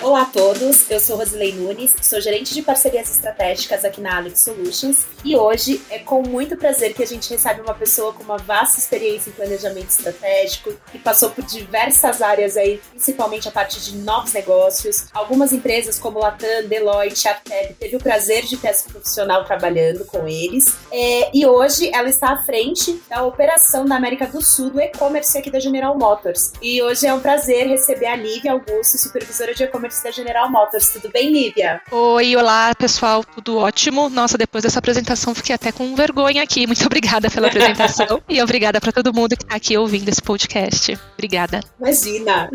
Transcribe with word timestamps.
Olá 0.00 0.22
a 0.22 0.26
todos, 0.26 0.88
eu 0.88 1.00
sou 1.00 1.16
Rosilei 1.16 1.52
Nunes, 1.52 1.92
sou 2.00 2.20
gerente 2.20 2.54
de 2.54 2.62
parcerias 2.62 3.10
estratégicas 3.10 3.84
aqui 3.84 4.00
na 4.00 4.18
Alex 4.18 4.42
Solutions 4.42 5.04
e 5.24 5.36
hoje 5.36 5.82
é 5.90 5.98
com 5.98 6.22
muito 6.22 6.56
prazer 6.56 6.94
que 6.94 7.02
a 7.02 7.06
gente 7.06 7.28
recebe 7.28 7.60
uma 7.60 7.74
pessoa 7.74 8.12
com 8.12 8.22
uma 8.22 8.38
vasta 8.38 8.78
experiência 8.78 9.28
em 9.28 9.32
planejamento 9.32 9.88
estratégico, 9.88 10.72
que 10.92 11.00
passou 11.00 11.30
por 11.30 11.44
diversas 11.44 12.22
áreas 12.22 12.56
aí, 12.56 12.80
principalmente 12.90 13.48
a 13.48 13.50
parte 13.50 13.80
de 13.80 13.96
novos 13.96 14.32
negócios. 14.32 15.06
Algumas 15.12 15.52
empresas 15.52 15.98
como 15.98 16.20
Latam, 16.20 16.68
Deloitte, 16.68 17.26
Arteb, 17.26 17.74
teve 17.74 17.96
o 17.96 17.98
prazer 17.98 18.44
de 18.44 18.56
ter 18.56 18.68
essa 18.68 18.88
profissional 18.88 19.44
trabalhando 19.44 20.04
com 20.04 20.28
eles. 20.28 20.64
É, 20.92 21.36
e 21.36 21.44
hoje 21.44 21.90
ela 21.92 22.08
está 22.08 22.34
à 22.34 22.44
frente 22.44 23.02
da 23.10 23.24
operação 23.24 23.84
da 23.84 23.96
América 23.96 24.28
do 24.28 24.40
Sul 24.40 24.70
do 24.70 24.80
e-commerce 24.80 25.36
aqui 25.36 25.50
da 25.50 25.58
General 25.58 25.98
Motors. 25.98 26.52
E 26.62 26.80
hoje 26.80 27.04
é 27.04 27.12
um 27.12 27.20
prazer 27.20 27.66
receber 27.66 28.06
a 28.06 28.16
Nívia 28.16 28.52
Augusto, 28.52 28.96
supervisora 28.96 29.52
de 29.52 29.64
e-commerce 29.64 29.87
da 30.02 30.10
General 30.10 30.50
Motors. 30.50 30.90
Tudo 30.90 31.10
bem, 31.10 31.30
Nívia? 31.30 31.80
Oi, 31.90 32.36
olá, 32.36 32.74
pessoal. 32.74 33.24
Tudo 33.24 33.58
ótimo. 33.58 34.08
Nossa, 34.08 34.36
depois 34.36 34.62
dessa 34.64 34.78
apresentação 34.78 35.34
fiquei 35.34 35.54
até 35.54 35.72
com 35.72 35.94
vergonha 35.94 36.42
aqui. 36.42 36.66
Muito 36.66 36.84
obrigada 36.86 37.30
pela 37.30 37.48
apresentação 37.48 38.22
e 38.28 38.42
obrigada 38.42 38.80
para 38.80 38.92
todo 38.92 39.14
mundo 39.14 39.36
que 39.36 39.44
está 39.44 39.56
aqui 39.56 39.76
ouvindo 39.76 40.08
esse 40.08 40.22
podcast. 40.22 40.98
Obrigada. 41.14 41.60
Imagina. 41.80 42.50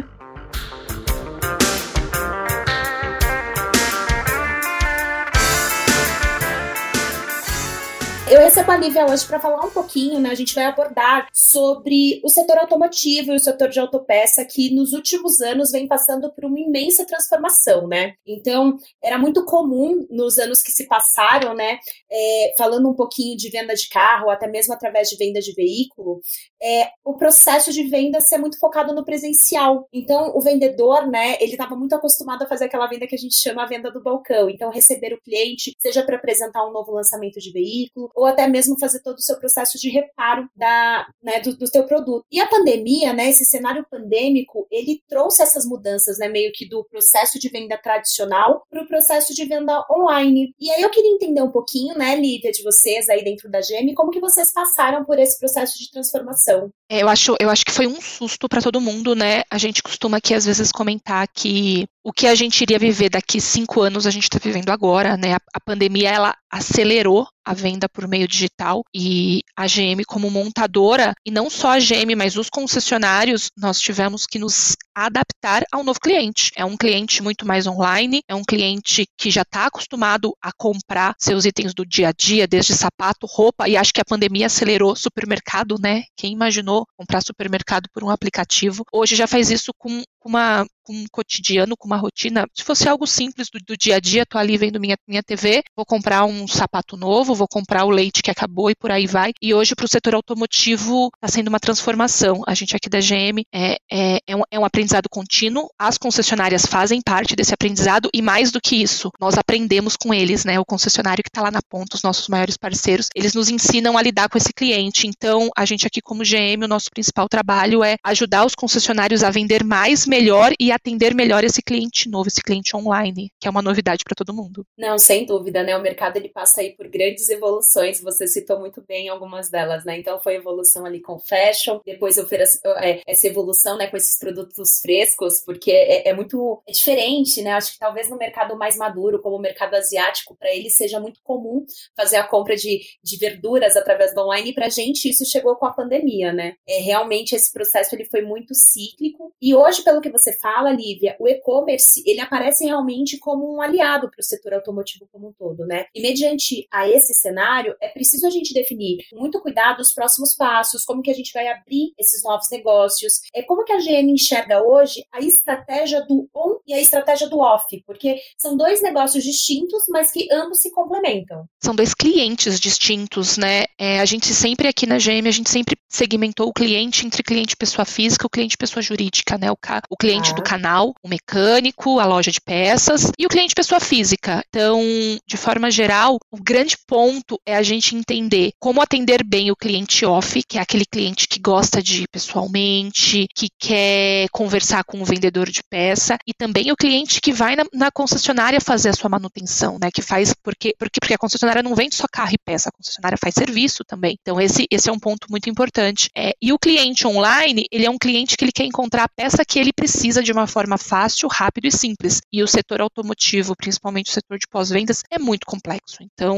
Eu 8.33 8.39
recebo 8.39 8.71
a 8.71 8.77
Lívia 8.77 9.05
hoje 9.05 9.27
para 9.27 9.39
falar 9.39 9.63
um 9.63 9.69
pouquinho, 9.69 10.19
né? 10.19 10.31
A 10.31 10.35
gente 10.35 10.55
vai 10.55 10.66
abordar 10.66 11.27
sobre 11.31 12.19
o 12.23 12.30
setor 12.30 12.58
automotivo 12.58 13.31
e 13.31 13.35
o 13.35 13.39
setor 13.39 13.69
de 13.69 13.80
autopeça 13.80 14.44
que 14.44 14.73
nos 14.73 14.91
últimos 14.91 15.39
anos 15.39 15.69
vem 15.69 15.88
passando 15.88 16.33
por 16.33 16.45
uma 16.45 16.59
imensa 16.59 17.05
transformação, 17.05 17.88
né? 17.88 18.16
Então, 18.25 18.75
era 19.03 19.19
muito 19.19 19.45
comum 19.45 20.08
nos 20.09 20.39
anos 20.39 20.63
que 20.63 20.71
se 20.71 20.88
passaram, 20.88 21.53
né? 21.53 21.77
É, 22.11 22.55
falando 22.58 22.89
um 22.89 22.95
pouquinho 22.95 23.38
de 23.38 23.52
venda 23.52 23.75
de 23.75 23.88
carro, 23.88 24.31
até 24.31 24.47
mesmo 24.47 24.73
através 24.73 25.11
de 25.11 25.15
venda 25.15 25.39
de 25.39 25.53
veículo, 25.53 26.19
é, 26.59 26.89
o 27.05 27.15
processo 27.15 27.71
de 27.71 27.83
venda 27.83 28.19
ser 28.19 28.39
muito 28.39 28.58
focado 28.58 28.95
no 28.95 29.05
presencial. 29.05 29.88
Então, 29.93 30.36
o 30.36 30.41
vendedor, 30.41 31.05
né? 31.05 31.38
Ele 31.39 31.52
estava 31.52 31.75
muito 31.75 31.93
acostumado 31.93 32.41
a 32.41 32.47
fazer 32.47 32.65
aquela 32.65 32.88
venda 32.88 33.05
que 33.05 33.13
a 33.13 33.19
gente 33.19 33.36
chama 33.36 33.61
a 33.61 33.67
venda 33.67 33.91
do 33.91 34.02
balcão. 34.02 34.49
Então, 34.49 34.71
receber 34.71 35.13
o 35.13 35.21
cliente, 35.21 35.75
seja 35.77 36.02
para 36.02 36.15
apresentar 36.15 36.67
um 36.67 36.71
novo 36.71 36.91
lançamento 36.91 37.39
de 37.39 37.52
veículo 37.52 38.09
ou 38.23 38.27
até 38.27 38.47
mesmo 38.47 38.79
fazer 38.79 39.02
todo 39.02 39.17
o 39.17 39.21
seu 39.21 39.38
processo 39.38 39.77
de 39.77 39.89
reparo 39.89 40.47
da, 40.55 41.05
né, 41.21 41.41
do, 41.41 41.55
do 41.57 41.67
seu 41.67 41.85
produto. 41.85 42.25
E 42.31 42.39
a 42.39 42.47
pandemia, 42.47 43.11
né, 43.13 43.30
esse 43.30 43.43
cenário 43.45 43.85
pandêmico, 43.89 44.65
ele 44.71 45.02
trouxe 45.09 45.43
essas 45.43 45.65
mudanças, 45.65 46.17
né, 46.17 46.30
meio 46.30 46.52
que 46.53 46.67
do 46.67 46.85
processo 46.85 47.38
de 47.38 47.49
venda 47.49 47.77
tradicional 47.77 48.63
para 48.69 48.81
o 48.81 48.88
processo 48.88 49.33
de 49.33 49.45
venda 49.45 49.85
online. 49.91 50.53
E 50.59 50.71
aí 50.71 50.81
eu 50.81 50.89
queria 50.89 51.11
entender 51.11 51.41
um 51.41 51.52
pouquinho, 51.52 51.97
né, 51.97 52.15
Lívia, 52.15 52.52
de 52.52 52.63
vocês 52.63 53.09
aí 53.09 53.23
dentro 53.23 53.52
da 53.52 53.61
GEM, 53.61 53.93
como 53.93 54.11
que 54.11 54.21
vocês 54.21 54.52
passaram 54.53 55.03
por 55.03 55.19
esse 55.19 55.37
processo 55.37 55.77
de 55.77 55.91
transformação. 55.91 56.69
É, 56.89 57.02
eu 57.02 57.09
acho, 57.09 57.35
eu 57.39 57.49
acho 57.49 57.65
que 57.65 57.71
foi 57.71 57.87
um 57.87 57.99
susto 57.99 58.47
para 58.47 58.61
todo 58.61 58.80
mundo, 58.80 59.15
né? 59.15 59.41
A 59.49 59.58
gente 59.58 59.83
costuma 59.83 60.17
aqui 60.17 60.33
às 60.33 60.45
vezes 60.45 60.71
comentar 60.71 61.27
que 61.27 61.85
o 62.03 62.11
que 62.11 62.27
a 62.27 62.35
gente 62.35 62.61
iria 62.61 62.77
viver 62.77 63.09
daqui 63.09 63.39
cinco 63.39 63.81
anos 63.81 64.05
a 64.05 64.11
gente 64.11 64.23
está 64.23 64.37
vivendo 64.37 64.69
agora, 64.69 65.17
né? 65.17 65.33
A, 65.33 65.39
a, 65.53 65.59
pandemia 65.59 66.09
ela 66.09 66.35
acelerou 66.52 67.25
a 67.45 67.53
venda 67.53 67.89
por 67.89 68.08
meio 68.08 68.27
digital 68.27 68.83
e 68.94 69.41
a 69.55 69.66
GM 69.67 70.03
como 70.08 70.30
montadora 70.30 71.13
e 71.25 71.31
não 71.31 71.49
só 71.49 71.72
a 71.72 71.80
GM, 71.80 72.16
mas 72.16 72.38
os 72.38 72.49
concessionários 72.49 73.49
nós 73.58 73.80
tivemos 73.80 74.26
que 74.26 74.39
nos 74.39 74.76
adaptar 74.95 75.64
ao 75.71 75.83
novo 75.83 75.99
cliente. 75.99 76.52
É 76.55 76.64
um 76.64 76.77
cliente 76.77 77.21
muito 77.21 77.45
mais 77.45 77.65
online, 77.67 78.21
é 78.27 78.36
um 78.36 78.43
cliente 78.43 79.05
que 79.17 79.31
já 79.31 79.42
está 79.42 79.65
acostumado 79.65 80.36
a 80.42 80.52
comprar 80.52 81.15
seus 81.17 81.45
itens 81.45 81.73
do 81.73 81.86
dia 81.86 82.09
a 82.09 82.11
dia, 82.11 82.48
desde 82.48 82.76
sapato, 82.76 83.26
roupa 83.27 83.67
e 83.67 83.75
acho 83.75 83.93
que 83.93 84.02
a 84.02 84.05
pandemia 84.05 84.48
acelerou 84.48 84.95
supermercado, 84.95 85.75
né? 85.81 86.04
Quem 86.15 86.31
imaginou 86.33 86.86
comprar 86.95 87.21
supermercado 87.21 87.89
por 87.93 88.04
um 88.04 88.10
aplicativo? 88.10 88.86
Hoje 88.92 89.15
já 89.15 89.27
faz 89.27 89.49
isso 89.49 89.71
com 89.77 90.04
uma 90.30 90.66
com 90.84 90.94
um 90.94 91.06
cotidiano, 91.11 91.78
com 91.78 91.88
uma 91.88 91.98
rotina. 91.98 92.45
Se 92.54 92.64
fosse 92.64 92.88
algo 92.88 93.08
simples 93.08 93.48
do, 93.52 93.60
do, 93.66 93.78
dia 93.78 93.95
a 93.95 94.00
dia, 94.00 94.26
tô 94.26 94.38
ali 94.38 94.58
vendo 94.58 94.80
minha, 94.80 94.95
minha 95.08 95.23
TV, 95.23 95.64
vou 95.76 95.86
comprar 95.86 96.26
um 96.26 96.48
sapato 96.48 96.98
novo, 96.98 97.34
vou 97.34 97.48
comprar 97.48 97.86
o 97.86 97.89
leite 97.89 98.22
que 98.22 98.30
acabou 98.30 98.70
e 98.70 98.76
por 98.76 98.92
aí 98.92 99.08
vai. 99.08 99.32
E 99.42 99.54
hoje, 99.54 99.76
para 99.76 99.86
o 99.86 99.89
setor 99.89 100.16
automotivo, 100.16 101.10
está 101.16 101.28
sendo 101.28 101.48
uma 101.48 101.60
transformação. 101.60 102.42
A 102.45 102.54
gente 102.54 102.76
aqui 102.76 102.89
da 102.89 103.00
GM 103.00 103.44
é, 103.54 103.78
é, 103.92 104.20
é, 104.28 104.36
um, 104.36 104.42
é 104.52 104.60
um 104.60 104.66
aprendizado 104.66 105.08
contínuo, 105.10 105.70
as 105.80 105.98
concessionárias 105.98 106.66
fazem 106.66 107.02
parte 107.02 107.36
desse 107.36 107.54
aprendizado 107.54 108.10
e 108.14 108.22
mais 108.22 108.52
do 108.52 108.60
que 108.60 108.76
isso, 108.76 109.10
nós 109.20 109.38
aprendemos 109.38 109.95
com 109.95 110.14
eles, 110.14 110.44
né? 110.45 110.60
O 110.60 110.66
concessionário 110.66 111.23
que 111.23 111.30
está 111.30 111.42
lá 111.42 111.52
na 111.52 111.61
ponta, 111.61 111.95
os 111.95 112.04
nossos 112.04 112.28
maiores 112.28 112.58
parceiros, 112.58 113.08
eles 113.16 113.34
nos 113.34 113.50
ensinam 113.50 113.98
a 113.98 114.02
lidar 114.02 114.28
com 114.30 114.38
esse 114.38 114.54
cliente. 114.54 115.08
Então, 115.08 115.50
a 115.55 115.66
gente 115.66 115.88
aqui 115.88 116.02
como 116.02 116.23
GM, 116.23 116.64
o 116.64 116.67
nosso 116.67 116.90
principal 116.92 117.30
trabalho 117.30 117.84
é 117.84 117.95
ajudar 118.04 118.45
os 118.45 118.55
concessionários 118.55 119.23
a 119.23 119.30
vender 119.30 119.64
mais, 119.64 120.05
melhor 120.13 120.53
e 120.59 120.71
atender 120.71 121.15
melhor 121.15 121.43
esse 121.43 121.59
cliente 121.61 122.07
novo, 122.07 122.27
esse 122.27 122.41
cliente 122.41 122.75
online, 122.77 123.31
que 123.39 123.47
é 123.47 123.51
uma 123.51 123.63
novidade 123.63 124.03
para 124.03 124.13
todo 124.15 124.33
mundo. 124.33 124.63
Não, 124.77 124.95
sem 124.99 125.25
dúvida, 125.25 125.63
né? 125.63 125.75
O 125.75 125.81
mercado 125.81 126.17
ele 126.17 126.29
passa 126.29 126.61
aí 126.61 126.75
por 126.75 126.87
grandes 126.87 127.27
evoluções, 127.29 127.99
você 127.99 128.27
citou 128.27 128.59
muito 128.59 128.83
bem 128.88 129.09
algumas 129.09 129.50
delas, 129.50 129.83
né? 129.83 129.97
Então 129.97 130.19
foi 130.19 130.35
evolução 130.35 130.85
ali 130.85 131.01
com 131.01 131.18
fashion, 131.18 131.79
depois 131.83 132.15
é, 132.18 133.01
essa 133.07 133.27
evolução, 133.27 133.75
né, 133.75 133.88
com 133.88 133.97
esses 133.97 134.19
produtos 134.19 134.79
frescos, 134.81 135.39
porque 135.44 135.71
é, 135.71 136.09
é 136.09 136.13
muito 136.13 136.62
é 136.68 136.71
diferente, 136.71 137.41
né? 137.41 137.53
Acho 137.53 137.74
que 137.74 137.80
talvez 137.80 138.07
no 138.07 138.18
mercado 138.18 138.56
mais 138.56 138.77
maduro, 138.77 139.19
como 139.19 139.38
o 139.38 139.41
mercado 139.41 139.74
asiático, 139.74 140.35
para 140.38 140.53
ele 140.53 140.69
seja 140.69 141.00
muito 141.00 141.21
comum 141.24 141.65
fazer 141.97 142.18
a 142.18 142.24
compra 142.24 142.56
de, 142.56 142.81
de 143.03 143.18
verduras 143.18 143.75
através 143.75 144.13
do 144.13 144.21
online, 144.21 144.51
e 144.51 144.53
pra 144.53 144.69
gente 144.69 145.09
isso 145.09 145.25
chegou 145.25 145.56
com 145.56 145.65
a 145.65 145.74
pandemia, 145.74 146.31
né? 146.31 146.53
É, 146.68 146.80
realmente 146.80 147.35
esse 147.35 147.51
processo 147.51 147.95
ele 147.95 148.06
foi 148.06 148.21
muito 148.21 148.53
cíclico, 148.53 149.33
e 149.41 149.56
hoje, 149.56 149.81
pelo 149.83 150.02
que 150.03 150.12
você 150.12 150.33
fala, 150.33 150.71
Lívia, 150.71 151.15
o 151.19 151.27
e-commerce 151.27 152.03
ele 152.06 152.19
aparece 152.19 152.65
realmente 152.65 153.18
como 153.18 153.56
um 153.56 153.62
aliado 153.62 154.09
para 154.12 154.19
o 154.19 154.24
setor 154.24 154.53
automotivo 154.53 155.07
como 155.12 155.30
um 155.30 155.33
todo, 155.33 155.65
né? 155.65 155.86
E 155.95 156.01
mediante 156.01 156.68
a 156.71 156.88
esse 156.88 157.13
cenário, 157.13 157.75
é 157.81 157.88
preciso 157.88 158.27
a 158.27 158.30
gente 158.30 158.53
definir 158.53 159.06
com 159.09 159.19
muito 159.19 159.39
cuidado 159.42 159.80
os 159.80 159.94
próximos 159.94 160.36
passos, 160.36 160.83
como 160.83 161.01
que 161.01 161.09
a 161.09 161.13
gente 161.13 161.31
vai 161.33 161.47
abrir 161.47 161.94
esses 161.97 162.21
novos 162.24 162.50
negócios, 162.51 163.21
é 163.33 163.42
como 163.42 163.63
que 163.63 163.74
a 163.74 163.77
GM 163.77 164.12
enxerga 164.12 164.62
hoje 164.62 165.03
a 165.12 165.19
estratégia 165.19 166.06
do 166.06 166.30
on 166.36 166.59
e 166.68 166.74
a 166.74 166.81
estratégia 166.81 167.30
do 167.30 167.39
off, 167.39 167.65
porque 167.86 168.19
são 168.38 168.57
dois 168.57 168.81
negócios 168.81 169.24
distintos, 169.24 169.83
mas 169.89 170.12
que 170.12 170.27
ambos 170.31 170.59
se 170.59 170.71
complementam. 170.71 171.45
São 171.63 171.74
dois 171.74 171.94
clientes 171.94 172.59
distintos, 172.59 173.38
né? 173.38 173.65
É, 173.80 174.00
a 174.00 174.06
gente 174.06 174.27
sempre 174.27 174.68
aqui 174.68 174.86
na 174.86 174.97
GM, 174.97 175.27
a 175.27 175.31
gente 175.31 175.50
sempre 175.50 175.75
segmentou 175.94 176.50
o 176.50 176.54
cliente 176.54 177.06
entre 177.06 177.21
cliente 177.21 177.56
pessoa 177.56 177.86
física 177.86 178.25
e 178.25 178.27
o 178.27 178.30
cliente 178.30 178.57
pessoa 178.57 178.81
jurídica, 178.81 179.38
né? 179.38 179.51
O, 179.51 179.57
o 179.89 179.95
cliente 179.95 180.31
ah. 180.31 180.33
do 180.33 180.42
canal, 180.42 180.94
o 181.04 181.07
mecânico, 181.07 182.00
a 182.00 182.06
loja 182.06 182.31
de 182.31 182.42
peças 182.42 183.12
e 183.18 183.25
o 183.25 183.30
cliente 183.30 183.54
pessoa 183.54 183.80
física. 183.80 184.44
Então, 184.50 184.81
de 185.27 185.38
forma 185.38 185.69
geral, 185.69 186.18
o 186.31 186.42
grande 186.42 186.75
ponto 186.88 187.39
é 187.45 187.56
a 187.56 187.62
gente 187.62 187.95
entender 187.95 188.51
como 188.59 188.81
atender 188.81 189.24
bem 189.24 189.51
o 189.51 189.56
cliente 189.56 190.04
off, 190.06 190.42
que 190.48 190.57
é 190.57 190.62
aquele 190.62 190.86
cliente 190.86 191.27
que 191.27 191.39
gosta 191.39 191.81
de 191.81 192.04
ir 192.04 192.07
pessoalmente, 192.12 193.27
que 193.36 193.48
quer 193.60 194.27
conversar 194.31 194.83
com 194.83 195.00
o 195.00 195.06
vendedor 195.06 195.50
de 195.50 195.62
peça, 195.69 196.18
e 196.27 196.33
também 196.33 196.71
o 196.71 196.75
cliente 196.75 197.21
que 197.21 197.31
vai 197.31 197.56
na, 197.56 197.65
na 197.71 197.92
concessionária 197.92 198.60
fazer 198.60 198.89
a 198.89 198.94
sua 198.94 199.10
manutenção, 199.10 199.77
né? 199.80 199.92
Que 199.94 200.01
faz 200.01 200.33
porque, 200.44 200.74
porque, 200.80 201.00
porque 201.00 201.13
a 201.13 201.18
concessionária 201.18 201.62
não 201.62 201.75
vende 201.75 201.95
só 201.95 202.06
carro 202.12 202.31
e 202.34 202.38
peça, 202.44 202.69
a 202.69 202.72
concessionária 202.72 203.18
faz 203.22 203.36
serviço 203.36 203.84
também. 203.86 204.18
Então, 204.19 204.42
esse, 204.42 204.66
esse 204.72 204.90
é 204.90 204.92
um 204.92 205.00
ponto 205.00 205.28
muito 205.30 205.50
importante. 205.50 205.82
É, 206.15 206.33
e 206.41 206.53
o 206.53 206.59
cliente 206.59 207.07
online, 207.07 207.65
ele 207.71 207.85
é 207.85 207.89
um 207.89 207.97
cliente 207.97 208.38
que 208.38 208.45
ele 208.45 208.51
quer 208.51 208.65
encontrar 208.65 209.06
a 209.06 209.09
peça 209.09 209.44
que 209.44 209.57
ele 209.57 209.74
precisa 209.74 210.21
de 210.21 210.31
uma 210.31 210.44
uma 210.44 210.47
forma 210.47 210.77
fácil, 210.77 211.30
rápido 211.30 211.65
e 211.65 211.71
simples. 211.71 212.21
E 212.31 212.44
o 212.44 212.47
setor 212.47 212.81
automotivo, 212.81 213.56
principalmente 213.56 214.12
o 214.12 214.13
setor 214.13 214.38
de 214.38 214.47
pós-vendas, 214.47 215.01
é 215.09 215.18
muito 215.18 215.45
complexo. 215.45 215.97
Então, 216.01 216.38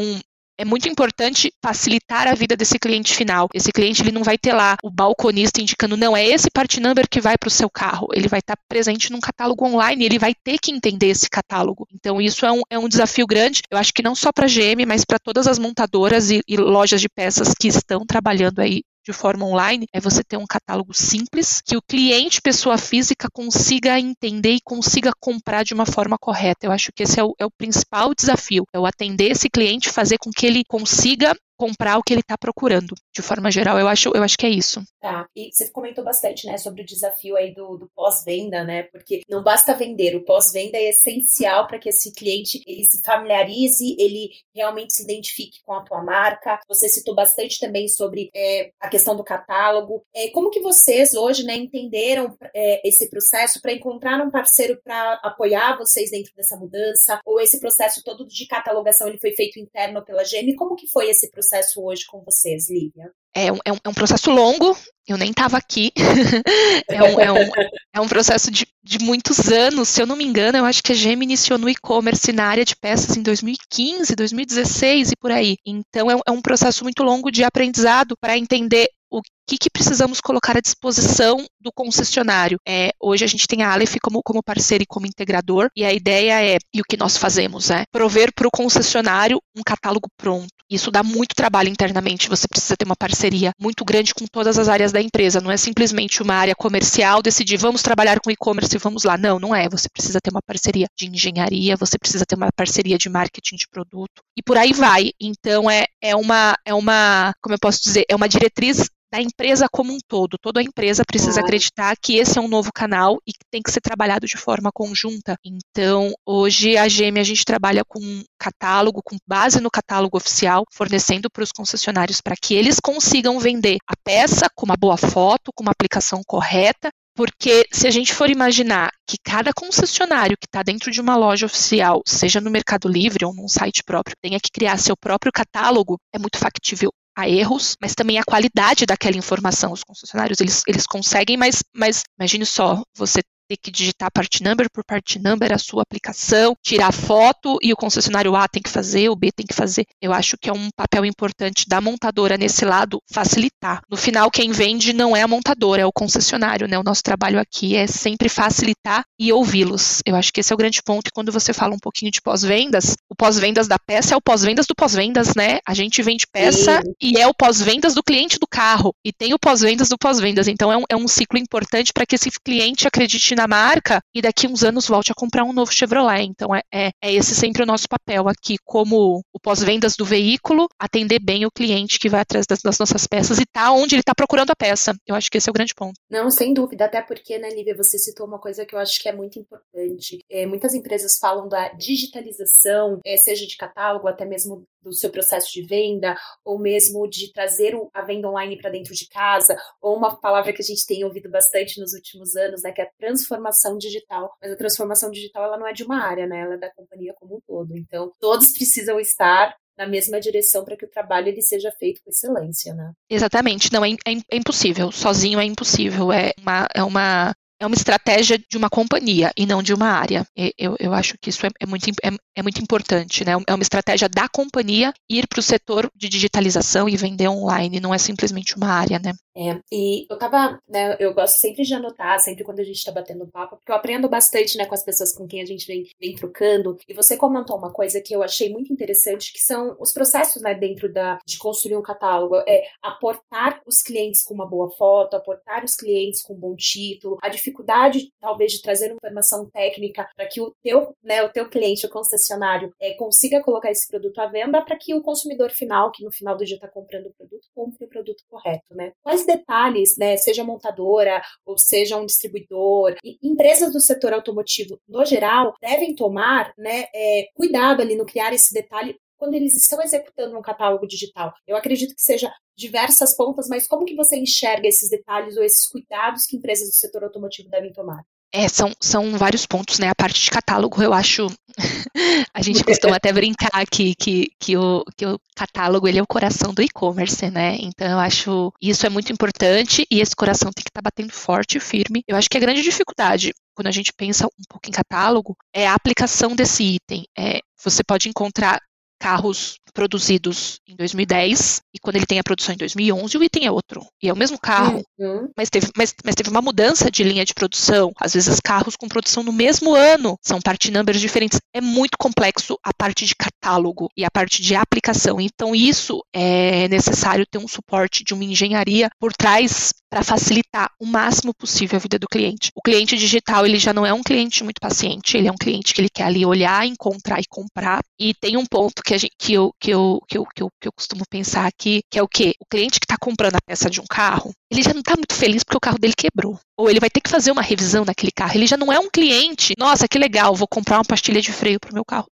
é 0.57 0.63
muito 0.63 0.87
importante 0.87 1.51
facilitar 1.61 2.27
a 2.27 2.35
vida 2.35 2.55
desse 2.55 2.79
cliente 2.79 3.13
final. 3.13 3.49
Esse 3.53 3.73
cliente 3.73 4.01
ele 4.01 4.11
não 4.11 4.23
vai 4.23 4.37
ter 4.37 4.53
lá 4.53 4.77
o 4.81 4.89
balconista 4.89 5.59
indicando, 5.59 5.97
não, 5.97 6.15
é 6.15 6.25
esse 6.25 6.49
part 6.49 6.79
number 6.79 7.09
que 7.09 7.19
vai 7.19 7.37
para 7.37 7.47
o 7.47 7.51
seu 7.51 7.69
carro. 7.69 8.07
Ele 8.13 8.29
vai 8.29 8.39
estar 8.39 8.55
presente 8.69 9.11
num 9.11 9.19
catálogo 9.19 9.65
online, 9.65 10.05
ele 10.05 10.19
vai 10.19 10.33
ter 10.33 10.57
que 10.61 10.71
entender 10.71 11.07
esse 11.07 11.29
catálogo. 11.29 11.85
Então, 11.91 12.21
isso 12.21 12.45
é 12.45 12.51
um, 12.51 12.61
é 12.69 12.79
um 12.79 12.87
desafio 12.87 13.27
grande. 13.27 13.61
Eu 13.69 13.77
acho 13.77 13.91
que 13.91 14.03
não 14.03 14.15
só 14.15 14.31
para 14.31 14.45
a 14.45 14.49
GM, 14.49 14.85
mas 14.87 15.03
para 15.03 15.19
todas 15.19 15.47
as 15.47 15.59
montadoras 15.59 16.29
e, 16.29 16.41
e 16.47 16.55
lojas 16.55 17.01
de 17.01 17.09
peças 17.09 17.53
que 17.59 17.67
estão 17.67 18.05
trabalhando 18.05 18.59
aí 18.59 18.83
de 19.05 19.13
forma 19.13 19.45
online 19.45 19.85
é 19.93 19.99
você 19.99 20.23
ter 20.23 20.37
um 20.37 20.47
catálogo 20.47 20.93
simples 20.93 21.61
que 21.63 21.77
o 21.77 21.81
cliente, 21.81 22.41
pessoa 22.41 22.77
física, 22.77 23.27
consiga 23.31 23.99
entender 23.99 24.53
e 24.53 24.61
consiga 24.63 25.11
comprar 25.19 25.63
de 25.63 25.73
uma 25.73 25.85
forma 25.85 26.17
correta. 26.19 26.65
Eu 26.65 26.71
acho 26.71 26.91
que 26.93 27.03
esse 27.03 27.19
é 27.19 27.23
o, 27.23 27.35
é 27.39 27.45
o 27.45 27.51
principal 27.51 28.13
desafio, 28.15 28.65
é 28.73 28.79
o 28.79 28.85
atender 28.85 29.31
esse 29.31 29.49
cliente, 29.49 29.91
fazer 29.91 30.17
com 30.17 30.31
que 30.31 30.45
ele 30.45 30.63
consiga 30.67 31.35
comprar 31.57 31.97
o 31.97 32.03
que 32.03 32.13
ele 32.13 32.21
está 32.21 32.37
procurando. 32.37 32.93
De 33.13 33.21
forma 33.21 33.49
geral, 33.49 33.79
eu 33.79 33.87
acho, 33.87 34.11
eu 34.13 34.23
acho 34.23 34.37
que 34.37 34.45
é 34.45 34.49
isso. 34.49 34.83
Tá. 34.99 35.27
E 35.35 35.49
você 35.51 35.69
comentou 35.69 36.03
bastante, 36.03 36.45
né, 36.45 36.57
sobre 36.57 36.81
o 36.81 36.85
desafio 36.85 37.35
aí 37.35 37.53
do, 37.53 37.77
do 37.77 37.89
pós-venda, 37.95 38.63
né? 38.63 38.83
Porque 38.83 39.21
não 39.29 39.41
basta 39.41 39.73
vender, 39.73 40.15
o 40.15 40.25
pós-venda 40.25 40.77
é 40.77 40.89
essencial 40.89 41.67
para 41.67 41.79
que 41.79 41.89
esse 41.89 42.13
cliente 42.13 42.61
ele 42.65 42.83
se 42.83 43.01
familiarize, 43.03 43.95
ele 43.97 44.31
realmente 44.53 44.93
se 44.93 45.03
identifique 45.03 45.59
com 45.63 45.73
a 45.73 45.83
tua 45.83 46.03
marca. 46.03 46.59
Você 46.67 46.89
citou 46.89 47.15
bastante 47.15 47.59
também 47.59 47.87
sobre 47.87 48.29
é, 48.35 48.71
a 48.79 48.89
questão 48.89 49.15
do 49.15 49.23
catálogo. 49.23 50.03
É, 50.13 50.29
como 50.29 50.49
que 50.49 50.59
vocês 50.59 51.13
hoje, 51.13 51.43
né, 51.43 51.55
entenderam 51.55 52.35
é, 52.53 52.87
esse 52.87 53.09
processo 53.09 53.61
para 53.61 53.73
encontrar 53.73 54.21
um 54.21 54.29
parceiro 54.29 54.79
para 54.83 55.13
apoiar 55.23 55.77
vocês 55.77 56.11
dentro 56.11 56.33
dessa 56.35 56.57
mudança? 56.57 57.21
Ou 57.25 57.39
esse 57.39 57.59
processo 57.59 58.03
todo 58.03 58.25
de 58.25 58.45
catalogação 58.47 59.07
ele 59.07 59.19
foi 59.19 59.31
feito 59.31 59.59
interno 59.59 60.03
pela 60.03 60.23
GM? 60.23 60.55
Como 60.57 60.75
que 60.75 60.87
foi 60.87 61.09
esse 61.09 61.29
processo? 61.31 61.44
Processo 61.45 61.81
hoje 61.83 62.05
com 62.07 62.23
vocês, 62.23 62.69
Lívia? 62.69 63.11
É 63.33 63.51
um, 63.51 63.59
é 63.65 63.71
um, 63.71 63.77
é 63.83 63.89
um 63.89 63.93
processo 63.93 64.31
longo, 64.31 64.75
eu 65.07 65.17
nem 65.17 65.29
estava 65.29 65.57
aqui. 65.57 65.91
é, 66.89 67.03
um, 67.03 67.19
é, 67.19 67.31
um, 67.31 67.51
é 67.95 68.01
um 68.01 68.07
processo 68.07 68.49
de, 68.49 68.65
de 68.81 68.99
muitos 68.99 69.51
anos. 69.51 69.89
Se 69.89 70.01
eu 70.01 70.07
não 70.07 70.15
me 70.15 70.23
engano, 70.23 70.57
eu 70.57 70.65
acho 70.65 70.81
que 70.81 70.93
a 70.93 70.95
GM 70.95 71.21
iniciou 71.21 71.59
no 71.59 71.69
e-commerce 71.69 72.31
na 72.31 72.45
área 72.45 72.65
de 72.65 72.75
peças 72.75 73.15
em 73.15 73.21
2015, 73.21 74.15
2016 74.15 75.11
e 75.11 75.15
por 75.17 75.31
aí. 75.31 75.57
Então, 75.65 76.09
é, 76.09 76.17
é 76.25 76.31
um 76.31 76.41
processo 76.41 76.83
muito 76.83 77.03
longo 77.03 77.29
de 77.29 77.43
aprendizado 77.43 78.15
para 78.19 78.37
entender 78.37 78.87
o 79.11 79.21
que, 79.47 79.57
que, 79.57 79.69
precisamos 79.69 80.19
colocar 80.19 80.57
à 80.57 80.61
disposição 80.61 81.45
do 81.59 81.71
concessionário. 81.71 82.57
É, 82.67 82.91
hoje 82.99 83.23
a 83.23 83.27
gente 83.27 83.47
tem 83.47 83.63
a 83.63 83.71
Aleph 83.71 83.95
como, 84.01 84.21
como 84.23 84.43
parceiro 84.43 84.83
e 84.83 84.87
como 84.87 85.05
integrador, 85.05 85.69
e 85.75 85.83
a 85.83 85.93
ideia 85.93 86.43
é, 86.43 86.57
e 86.73 86.81
o 86.81 86.83
que 86.83 86.97
nós 86.97 87.17
fazemos 87.17 87.69
é 87.69 87.83
prover 87.91 88.31
para 88.33 88.47
o 88.47 88.51
concessionário 88.51 89.39
um 89.55 89.61
catálogo 89.63 90.09
pronto. 90.17 90.47
Isso 90.69 90.89
dá 90.89 91.03
muito 91.03 91.35
trabalho 91.35 91.69
internamente, 91.69 92.27
você 92.27 92.47
precisa 92.47 92.75
ter 92.75 92.85
uma 92.85 92.95
parceria 92.95 93.51
muito 93.59 93.85
grande 93.85 94.15
com 94.15 94.25
todas 94.25 94.57
as 94.57 94.67
áreas 94.67 94.91
da 94.91 94.99
empresa, 94.99 95.39
não 95.39 95.51
é 95.51 95.57
simplesmente 95.57 96.23
uma 96.23 96.33
área 96.33 96.55
comercial 96.55 97.21
decidir 97.21 97.57
vamos 97.57 97.81
trabalhar 97.81 98.19
com 98.19 98.31
e-commerce 98.31 98.75
e 98.75 98.79
vamos 98.79 99.03
lá. 99.03 99.17
Não, 99.17 99.39
não 99.39 99.55
é. 99.55 99.69
Você 99.69 99.87
precisa 99.89 100.19
ter 100.21 100.31
uma 100.31 100.41
parceria 100.45 100.87
de 100.97 101.07
engenharia, 101.07 101.75
você 101.75 101.97
precisa 101.97 102.25
ter 102.25 102.35
uma 102.35 102.49
parceria 102.55 102.97
de 102.97 103.09
marketing 103.09 103.55
de 103.55 103.67
produto 103.67 104.21
e 104.37 104.41
por 104.41 104.57
aí 104.57 104.73
vai. 104.73 105.11
Então 105.19 105.69
é, 105.69 105.85
é 106.01 106.15
uma 106.15 106.55
é 106.65 106.73
uma, 106.73 107.33
como 107.41 107.55
eu 107.55 107.59
posso 107.59 107.81
dizer, 107.83 108.05
é 108.09 108.15
uma 108.15 108.27
diretriz 108.27 108.89
da 109.11 109.21
empresa 109.21 109.67
como 109.71 109.93
um 109.93 109.97
todo. 110.07 110.37
Toda 110.41 110.59
a 110.59 110.63
empresa 110.63 111.03
precisa 111.05 111.41
acreditar 111.41 111.95
que 112.01 112.17
esse 112.17 112.37
é 112.37 112.41
um 112.41 112.47
novo 112.47 112.71
canal 112.73 113.17
e 113.25 113.31
que 113.31 113.45
tem 113.51 113.61
que 113.61 113.71
ser 113.71 113.81
trabalhado 113.81 114.25
de 114.27 114.37
forma 114.37 114.71
conjunta. 114.73 115.37
Então, 115.43 116.13
hoje 116.25 116.77
a 116.77 116.87
GM 116.87 117.19
a 117.19 117.23
gente 117.23 117.45
trabalha 117.45 117.83
com 117.87 117.99
um 117.99 118.23
catálogo, 118.37 119.01
com 119.03 119.17
base 119.27 119.61
no 119.61 119.71
catálogo 119.71 120.17
oficial, 120.17 120.63
fornecendo 120.73 121.29
para 121.29 121.43
os 121.43 121.51
concessionários 121.51 122.21
para 122.21 122.35
que 122.35 122.53
eles 122.53 122.79
consigam 122.79 123.39
vender 123.39 123.77
a 123.87 123.95
peça 124.03 124.47
com 124.55 124.65
uma 124.65 124.77
boa 124.77 124.97
foto, 124.97 125.51
com 125.55 125.63
uma 125.63 125.71
aplicação 125.71 126.21
correta 126.25 126.89
porque 127.15 127.65
se 127.71 127.87
a 127.87 127.91
gente 127.91 128.13
for 128.13 128.29
imaginar 128.29 128.91
que 129.07 129.15
cada 129.23 129.53
concessionário 129.53 130.37
que 130.37 130.45
está 130.45 130.61
dentro 130.61 130.91
de 130.91 130.99
uma 130.99 131.15
loja 131.15 131.45
oficial, 131.45 132.01
seja 132.05 132.41
no 132.41 132.51
Mercado 132.51 132.89
Livre 132.89 133.23
ou 133.23 133.33
num 133.33 133.47
site 133.47 133.81
próprio, 133.83 134.17
tenha 134.21 134.37
que 134.37 134.51
criar 134.51 134.77
seu 134.77 134.97
próprio 134.97 135.31
catálogo, 135.31 135.97
é 136.13 136.19
muito 136.19 136.37
factível 136.37 136.91
a 137.15 137.29
erros, 137.29 137.77
mas 137.81 137.95
também 137.95 138.19
a 138.19 138.23
qualidade 138.23 138.85
daquela 138.85 139.17
informação. 139.17 139.71
Os 139.71 139.83
concessionários, 139.83 140.39
eles, 140.41 140.63
eles 140.67 140.85
conseguem, 140.85 141.37
mas, 141.37 141.63
mas 141.73 142.03
imagine 142.19 142.45
só, 142.45 142.83
você 142.95 143.21
ter 143.47 143.57
que 143.57 143.71
digitar 143.71 144.11
part 144.11 144.43
number 144.43 144.67
por 144.71 144.83
part 144.83 145.19
number 145.19 145.53
a 145.53 145.57
sua 145.57 145.83
aplicação, 145.83 146.55
tirar 146.63 146.91
foto 146.91 147.57
e 147.61 147.71
o 147.71 147.75
concessionário 147.75 148.35
A 148.35 148.47
tem 148.47 148.61
que 148.61 148.69
fazer, 148.69 149.09
o 149.09 149.15
B 149.15 149.31
tem 149.31 149.45
que 149.45 149.53
fazer. 149.53 149.85
Eu 150.01 150.13
acho 150.13 150.37
que 150.37 150.49
é 150.49 150.53
um 150.53 150.69
papel 150.75 151.05
importante 151.05 151.67
da 151.67 151.79
montadora 151.79 152.37
nesse 152.37 152.65
lado 152.65 152.99
facilitar. 153.11 153.81
No 153.89 153.97
final, 153.97 154.31
quem 154.31 154.51
vende 154.51 154.93
não 154.93 155.15
é 155.15 155.21
a 155.21 155.27
montadora, 155.27 155.81
é 155.81 155.85
o 155.85 155.91
concessionário, 155.91 156.67
né? 156.67 156.77
O 156.77 156.83
nosso 156.83 157.03
trabalho 157.03 157.39
aqui 157.39 157.75
é 157.75 157.87
sempre 157.87 158.29
facilitar 158.29 159.03
e 159.19 159.31
ouvi-los. 159.31 160.01
Eu 160.05 160.15
acho 160.15 160.31
que 160.31 160.39
esse 160.39 160.51
é 160.51 160.55
o 160.55 160.57
grande 160.57 160.81
ponto. 160.83 161.07
E 161.07 161.11
quando 161.11 161.31
você 161.31 161.53
fala 161.53 161.75
um 161.75 161.79
pouquinho 161.79 162.11
de 162.11 162.21
pós-vendas, 162.21 162.95
o 163.09 163.15
pós-vendas 163.15 163.67
da 163.67 163.77
peça 163.77 164.13
é 164.13 164.17
o 164.17 164.21
pós-vendas 164.21 164.65
do 164.65 164.75
pós-vendas, 164.75 165.35
né? 165.35 165.59
A 165.67 165.73
gente 165.73 166.01
vende 166.01 166.25
peça 166.31 166.81
Sim. 166.81 166.93
e 167.01 167.19
é 167.19 167.27
o 167.27 167.33
pós-vendas 167.33 167.93
do 167.93 168.03
cliente 168.03 168.39
do 168.39 168.47
carro. 168.47 168.93
E 169.03 169.11
tem 169.11 169.33
o 169.33 169.39
pós-vendas 169.39 169.89
do 169.89 169.97
pós-vendas. 169.97 170.47
Então 170.47 170.71
é 170.71 170.77
um, 170.77 170.83
é 170.89 170.95
um 170.95 171.07
ciclo 171.07 171.37
importante 171.37 171.91
para 171.93 172.05
que 172.05 172.15
esse 172.15 172.31
cliente 172.43 172.87
acredite 172.87 173.34
na 173.35 173.47
marca 173.47 174.01
e 174.13 174.21
daqui 174.21 174.47
uns 174.47 174.63
anos 174.63 174.87
volte 174.87 175.11
a 175.11 175.15
comprar 175.15 175.43
um 175.43 175.53
novo 175.53 175.71
Chevrolet. 175.71 176.23
Então 176.23 176.53
é, 176.55 176.61
é, 176.73 176.91
é 177.01 177.13
esse 177.13 177.35
sempre 177.35 177.63
o 177.63 177.65
nosso 177.65 177.87
papel 177.87 178.27
aqui, 178.27 178.55
como 178.63 179.21
o 179.33 179.39
pós-vendas 179.39 179.95
do 179.95 180.05
veículo, 180.05 180.67
atender 180.79 181.19
bem 181.19 181.45
o 181.45 181.51
cliente 181.51 181.99
que 181.99 182.09
vai 182.09 182.21
atrás 182.21 182.45
das, 182.47 182.59
das 182.61 182.79
nossas 182.79 183.05
peças 183.07 183.39
e 183.39 183.45
tá 183.45 183.71
onde 183.71 183.95
ele 183.95 184.01
está 184.01 184.13
procurando 184.15 184.51
a 184.51 184.55
peça. 184.55 184.93
Eu 185.05 185.15
acho 185.15 185.29
que 185.29 185.37
esse 185.37 185.49
é 185.49 185.51
o 185.51 185.53
grande 185.53 185.73
ponto. 185.75 185.93
Não, 186.09 186.29
sem 186.29 186.53
dúvida, 186.53 186.85
até 186.85 187.01
porque, 187.01 187.37
né, 187.37 187.49
Lívia, 187.49 187.75
você 187.75 187.97
citou 187.97 188.25
uma 188.25 188.39
coisa 188.39 188.65
que 188.65 188.75
eu 188.75 188.79
acho 188.79 188.99
que 188.99 189.09
é 189.09 189.13
muito 189.13 189.39
importante. 189.39 190.19
É, 190.29 190.45
muitas 190.45 190.73
empresas 190.73 191.17
falam 191.19 191.47
da 191.47 191.69
digitalização, 191.73 192.99
é, 193.05 193.17
seja 193.17 193.45
de 193.45 193.57
catálogo, 193.57 194.07
até 194.07 194.25
mesmo 194.25 194.63
do 194.89 194.95
seu 194.95 195.09
processo 195.09 195.51
de 195.51 195.65
venda, 195.65 196.15
ou 196.43 196.59
mesmo 196.59 197.07
de 197.09 197.31
trazer 197.31 197.75
a 197.93 198.01
venda 198.01 198.29
online 198.29 198.57
para 198.57 198.69
dentro 198.69 198.93
de 198.93 199.07
casa, 199.07 199.57
ou 199.81 199.95
uma 199.97 200.15
palavra 200.15 200.53
que 200.53 200.61
a 200.61 200.65
gente 200.65 200.85
tem 200.85 201.03
ouvido 201.03 201.29
bastante 201.29 201.79
nos 201.79 201.93
últimos 201.93 202.35
anos, 202.35 202.63
né, 202.63 202.71
que 202.71 202.81
é 202.81 202.89
transformação 202.97 203.77
digital. 203.77 204.31
Mas 204.41 204.51
a 204.51 204.55
transformação 204.55 205.11
digital 205.11 205.45
ela 205.45 205.57
não 205.57 205.67
é 205.67 205.73
de 205.73 205.83
uma 205.83 206.03
área, 206.03 206.27
né, 206.27 206.39
ela 206.41 206.55
é 206.55 206.57
da 206.57 206.73
companhia 206.73 207.13
como 207.19 207.35
um 207.35 207.41
todo. 207.45 207.77
Então, 207.77 208.11
todos 208.19 208.51
precisam 208.51 208.99
estar 208.99 209.55
na 209.77 209.85
mesma 209.85 210.19
direção 210.19 210.63
para 210.63 210.77
que 210.77 210.85
o 210.85 210.89
trabalho 210.89 211.27
ele 211.27 211.41
seja 211.41 211.71
feito 211.71 212.01
com 212.01 212.09
excelência, 212.09 212.73
né? 212.73 212.93
Exatamente, 213.09 213.73
não 213.73 213.83
é, 213.83 213.91
é, 213.91 214.13
é 214.31 214.37
impossível, 214.37 214.91
sozinho 214.91 215.37
é 215.37 215.43
impossível, 215.43 216.13
é 216.13 216.31
uma, 216.39 216.67
é 216.73 216.81
uma 216.81 217.33
é 217.59 217.65
uma 217.65 217.75
estratégia 217.75 218.37
de 218.37 218.57
uma 218.57 218.69
companhia 218.69 219.31
e 219.37 219.45
não 219.45 219.63
de 219.63 219.73
uma 219.73 219.87
área. 219.87 220.25
Eu, 220.57 220.75
eu 220.79 220.93
acho 220.93 221.15
que 221.19 221.29
isso 221.29 221.45
é, 221.45 221.49
é 221.59 221.65
muito, 221.65 221.89
é, 222.03 222.09
é, 222.35 222.43
muito 222.43 222.61
importante, 222.61 223.23
né? 223.23 223.33
É 223.47 223.53
uma 223.53 223.63
estratégia 223.63 224.09
da 224.09 224.27
companhia 224.27 224.93
ir 225.09 225.27
para 225.27 225.39
o 225.39 225.43
setor 225.43 225.89
de 225.95 226.09
digitalização 226.09 226.89
e 226.89 226.97
vender 226.97 227.27
online, 227.27 227.79
não 227.79 227.93
é 227.93 227.97
simplesmente 227.97 228.55
uma 228.55 228.67
área, 228.67 228.99
né? 228.99 229.13
É, 229.37 229.59
e 229.69 230.07
eu 230.09 230.17
tava, 230.17 230.57
né, 230.67 230.95
eu 230.97 231.13
gosto 231.13 231.35
sempre 231.35 231.63
de 231.63 231.73
anotar, 231.73 232.19
sempre 232.19 232.43
quando 232.43 232.61
a 232.61 232.63
gente 232.63 232.83
tá 232.85 232.91
batendo 232.91 233.27
papo, 233.27 233.57
porque 233.57 233.71
eu 233.71 233.75
aprendo 233.75 234.07
bastante, 234.07 234.57
né, 234.57 234.65
com 234.65 234.73
as 234.73 234.83
pessoas 234.83 235.13
com 235.13 235.27
quem 235.27 235.41
a 235.41 235.45
gente 235.45 235.67
vem, 235.67 235.83
vem 235.99 236.15
trocando, 236.15 236.77
e 236.87 236.93
você 236.93 237.17
comentou 237.17 237.57
uma 237.57 237.71
coisa 237.71 237.99
que 238.01 238.15
eu 238.15 238.23
achei 238.23 238.49
muito 238.49 238.71
interessante, 238.71 239.33
que 239.33 239.41
são 239.41 239.75
os 239.77 239.91
processos, 239.91 240.41
né, 240.41 240.53
dentro 240.53 240.91
da, 240.91 241.19
de 241.25 241.37
construir 241.37 241.75
um 241.75 241.81
catálogo, 241.81 242.37
é 242.47 242.63
aportar 242.81 243.61
os 243.65 243.81
clientes 243.81 244.23
com 244.23 244.33
uma 244.33 244.47
boa 244.47 244.71
foto, 244.71 245.15
aportar 245.15 245.65
os 245.65 245.75
clientes 245.75 246.21
com 246.21 246.33
um 246.33 246.39
bom 246.39 246.55
título, 246.55 247.17
a 247.21 247.27
dificuldade, 247.27 248.09
talvez, 248.21 248.53
de 248.53 248.61
trazer 248.61 248.87
uma 248.87 248.97
informação 249.03 249.49
técnica 249.49 250.07
para 250.15 250.27
que 250.27 250.39
o 250.39 250.53
teu, 250.63 250.95
né, 251.03 251.21
o 251.23 251.29
teu 251.29 251.49
cliente, 251.49 251.85
o 251.85 251.89
concessionário, 251.89 252.73
é, 252.79 252.93
consiga 252.93 253.41
colocar 253.43 253.69
esse 253.69 253.87
produto 253.87 254.17
à 254.19 254.27
venda 254.27 254.61
para 254.63 254.77
que 254.77 254.93
o 254.93 255.01
consumidor 255.01 255.51
final, 255.51 255.91
que 255.91 256.05
no 256.05 256.11
final 256.11 256.37
do 256.37 256.45
dia 256.45 256.55
está 256.55 256.69
comprando 256.69 257.07
o 257.07 257.13
produto, 257.13 257.47
compre 257.53 257.85
o 257.85 257.89
produto 257.89 258.23
correto, 258.29 258.73
né? 258.73 258.93
Quais 259.03 259.24
detalhes, 259.25 259.97
né, 259.97 260.17
seja 260.17 260.43
montadora 260.43 261.21
ou 261.45 261.57
seja 261.57 261.97
um 261.97 262.05
distribuidor, 262.05 262.95
empresas 263.21 263.71
do 263.71 263.79
setor 263.79 264.13
automotivo 264.13 264.79
no 264.87 265.05
geral 265.05 265.53
devem 265.61 265.95
tomar, 265.95 266.53
né, 266.57 266.85
é, 266.93 267.27
cuidado 267.33 267.81
ali 267.81 267.95
no 267.95 268.05
criar 268.05 268.33
esse 268.33 268.53
detalhe 268.53 268.97
quando 269.17 269.35
eles 269.35 269.55
estão 269.55 269.81
executando 269.81 270.37
um 270.37 270.41
catálogo 270.41 270.87
digital. 270.87 271.33
Eu 271.47 271.55
acredito 271.55 271.95
que 271.95 272.01
seja 272.01 272.31
diversas 272.55 273.15
pontas, 273.15 273.47
mas 273.49 273.67
como 273.67 273.85
que 273.85 273.95
você 273.95 274.17
enxerga 274.17 274.67
esses 274.67 274.89
detalhes 274.89 275.37
ou 275.37 275.43
esses 275.43 275.67
cuidados 275.67 276.25
que 276.25 276.37
empresas 276.37 276.69
do 276.69 276.75
setor 276.75 277.03
automotivo 277.03 277.49
devem 277.49 277.71
tomar? 277.71 278.03
É, 278.37 278.49
são, 278.49 278.73
são 278.81 279.17
vários 279.17 279.45
pontos, 279.45 279.79
né? 279.79 279.87
A 279.87 279.95
parte 279.95 280.21
de 280.21 280.29
catálogo, 280.29 280.83
eu 280.83 280.93
acho. 280.93 281.27
a 282.33 282.41
gente 282.41 282.65
costuma 282.65 282.97
até 282.97 283.13
brincar 283.13 283.65
que, 283.71 283.95
que, 283.95 284.29
que, 284.37 284.57
o, 284.57 284.83
que 284.97 285.05
o 285.05 285.17
catálogo 285.33 285.87
ele 285.87 285.99
é 285.99 286.01
o 286.01 286.07
coração 286.07 286.53
do 286.53 286.61
e-commerce, 286.61 287.31
né? 287.31 287.55
Então 287.57 287.89
eu 287.89 287.97
acho 287.97 288.51
isso 288.61 288.85
é 288.85 288.89
muito 288.89 289.13
importante 289.13 289.87
e 289.89 290.01
esse 290.01 290.13
coração 290.13 290.51
tem 290.51 290.65
que 290.65 290.69
estar 290.69 290.81
tá 290.81 290.91
batendo 290.91 291.13
forte 291.13 291.57
e 291.57 291.61
firme. 291.61 292.03
Eu 292.05 292.17
acho 292.17 292.29
que 292.29 292.35
a 292.35 292.41
grande 292.41 292.61
dificuldade 292.61 293.33
quando 293.55 293.67
a 293.67 293.71
gente 293.71 293.93
pensa 293.93 294.25
um 294.27 294.43
pouco 294.49 294.67
em 294.67 294.71
catálogo 294.71 295.37
é 295.53 295.65
a 295.65 295.73
aplicação 295.73 296.35
desse 296.35 296.75
item. 296.75 297.05
É, 297.17 297.39
você 297.63 297.85
pode 297.85 298.09
encontrar 298.09 298.59
carros 298.99 299.59
produzidos 299.73 300.59
em 300.67 300.75
2010 300.75 301.61
e 301.73 301.79
quando 301.79 301.97
ele 301.97 302.05
tem 302.05 302.17
a 302.17 302.23
produção 302.23 302.55
em 302.55 302.57
2011 302.57 303.17
o 303.17 303.23
item 303.23 303.45
é 303.45 303.51
outro 303.51 303.85
e 304.01 304.07
é 304.07 304.13
o 304.13 304.15
mesmo 304.15 304.39
carro, 304.39 304.81
uhum. 304.97 305.29
mas, 305.35 305.49
teve, 305.49 305.69
mas, 305.75 305.93
mas 306.03 306.15
teve 306.15 306.29
uma 306.29 306.41
mudança 306.41 306.89
de 306.89 307.03
linha 307.03 307.25
de 307.25 307.33
produção. 307.33 307.91
Às 307.99 308.13
vezes 308.13 308.39
carros 308.39 308.75
com 308.75 308.87
produção 308.87 309.21
no 309.21 309.33
mesmo 309.33 309.75
ano 309.75 310.17
são 310.21 310.39
part 310.39 310.71
numbers 310.71 311.01
diferentes. 311.01 311.39
É 311.53 311.59
muito 311.59 311.97
complexo 311.99 312.57
a 312.63 312.73
parte 312.73 313.05
de 313.05 313.15
catálogo 313.15 313.89
e 313.97 314.05
a 314.05 314.11
parte 314.11 314.41
de 314.41 314.55
aplicação. 314.55 315.19
Então 315.19 315.53
isso 315.53 316.01
é 316.13 316.67
necessário 316.69 317.25
ter 317.29 317.37
um 317.37 317.47
suporte 317.47 318.03
de 318.03 318.13
uma 318.13 318.23
engenharia 318.23 318.89
por 318.99 319.11
trás 319.11 319.73
para 319.95 320.03
facilitar 320.03 320.69
o 320.77 320.85
máximo 320.85 321.33
possível 321.33 321.77
a 321.77 321.79
vida 321.79 321.97
do 321.97 322.05
cliente. 322.05 322.51
O 322.53 322.61
cliente 322.61 322.97
digital 322.97 323.45
ele 323.45 323.57
já 323.57 323.71
não 323.71 323.85
é 323.85 323.93
um 323.93 324.03
cliente 324.03 324.43
muito 324.43 324.59
paciente, 324.59 325.15
ele 325.15 325.29
é 325.29 325.31
um 325.31 325.37
cliente 325.37 325.73
que 325.73 325.79
ele 325.79 325.87
quer 325.89 326.03
ali 326.03 326.25
olhar, 326.25 326.67
encontrar 326.67 327.21
e 327.21 327.23
comprar. 327.29 327.79
E 327.97 328.13
tem 328.13 328.35
um 328.35 328.45
ponto 328.45 328.83
que, 328.83 328.97
gente, 328.97 329.13
que, 329.17 329.31
eu, 329.31 329.53
que, 329.57 329.71
eu, 329.71 330.01
que, 330.05 330.17
eu, 330.17 330.25
que, 330.35 330.43
eu, 330.43 330.49
que 330.59 330.67
eu 330.67 330.71
costumo 330.73 331.05
pensar 331.09 331.47
aqui, 331.47 331.79
que 331.89 331.97
é 331.97 332.03
o 332.03 332.09
quê? 332.09 332.33
O 332.41 332.45
cliente 332.45 332.77
que 332.77 332.83
está 332.83 332.97
comprando 332.99 333.35
a 333.35 333.45
peça 333.47 333.69
de 333.69 333.79
um 333.79 333.85
carro, 333.89 334.33
ele 334.51 334.61
já 334.61 334.73
não 334.73 334.81
está 334.81 334.97
muito 334.97 335.15
feliz 335.15 335.45
porque 335.45 335.55
o 335.55 335.61
carro 335.61 335.79
dele 335.79 335.93
quebrou. 335.97 336.37
Ou 336.59 336.69
ele 336.69 336.81
vai 336.81 336.89
ter 336.89 336.99
que 336.99 337.09
fazer 337.09 337.31
uma 337.31 337.41
revisão 337.41 337.85
daquele 337.85 338.11
carro. 338.11 338.35
Ele 338.35 338.47
já 338.47 338.57
não 338.57 338.73
é 338.73 338.77
um 338.77 338.89
cliente, 338.89 339.53
nossa, 339.57 339.87
que 339.87 339.97
legal, 339.97 340.35
vou 340.35 340.47
comprar 340.47 340.79
uma 340.79 340.85
pastilha 340.85 341.21
de 341.21 341.31
freio 341.31 341.57
para 341.57 341.71
o 341.71 341.73
meu 341.73 341.85
carro 341.85 342.07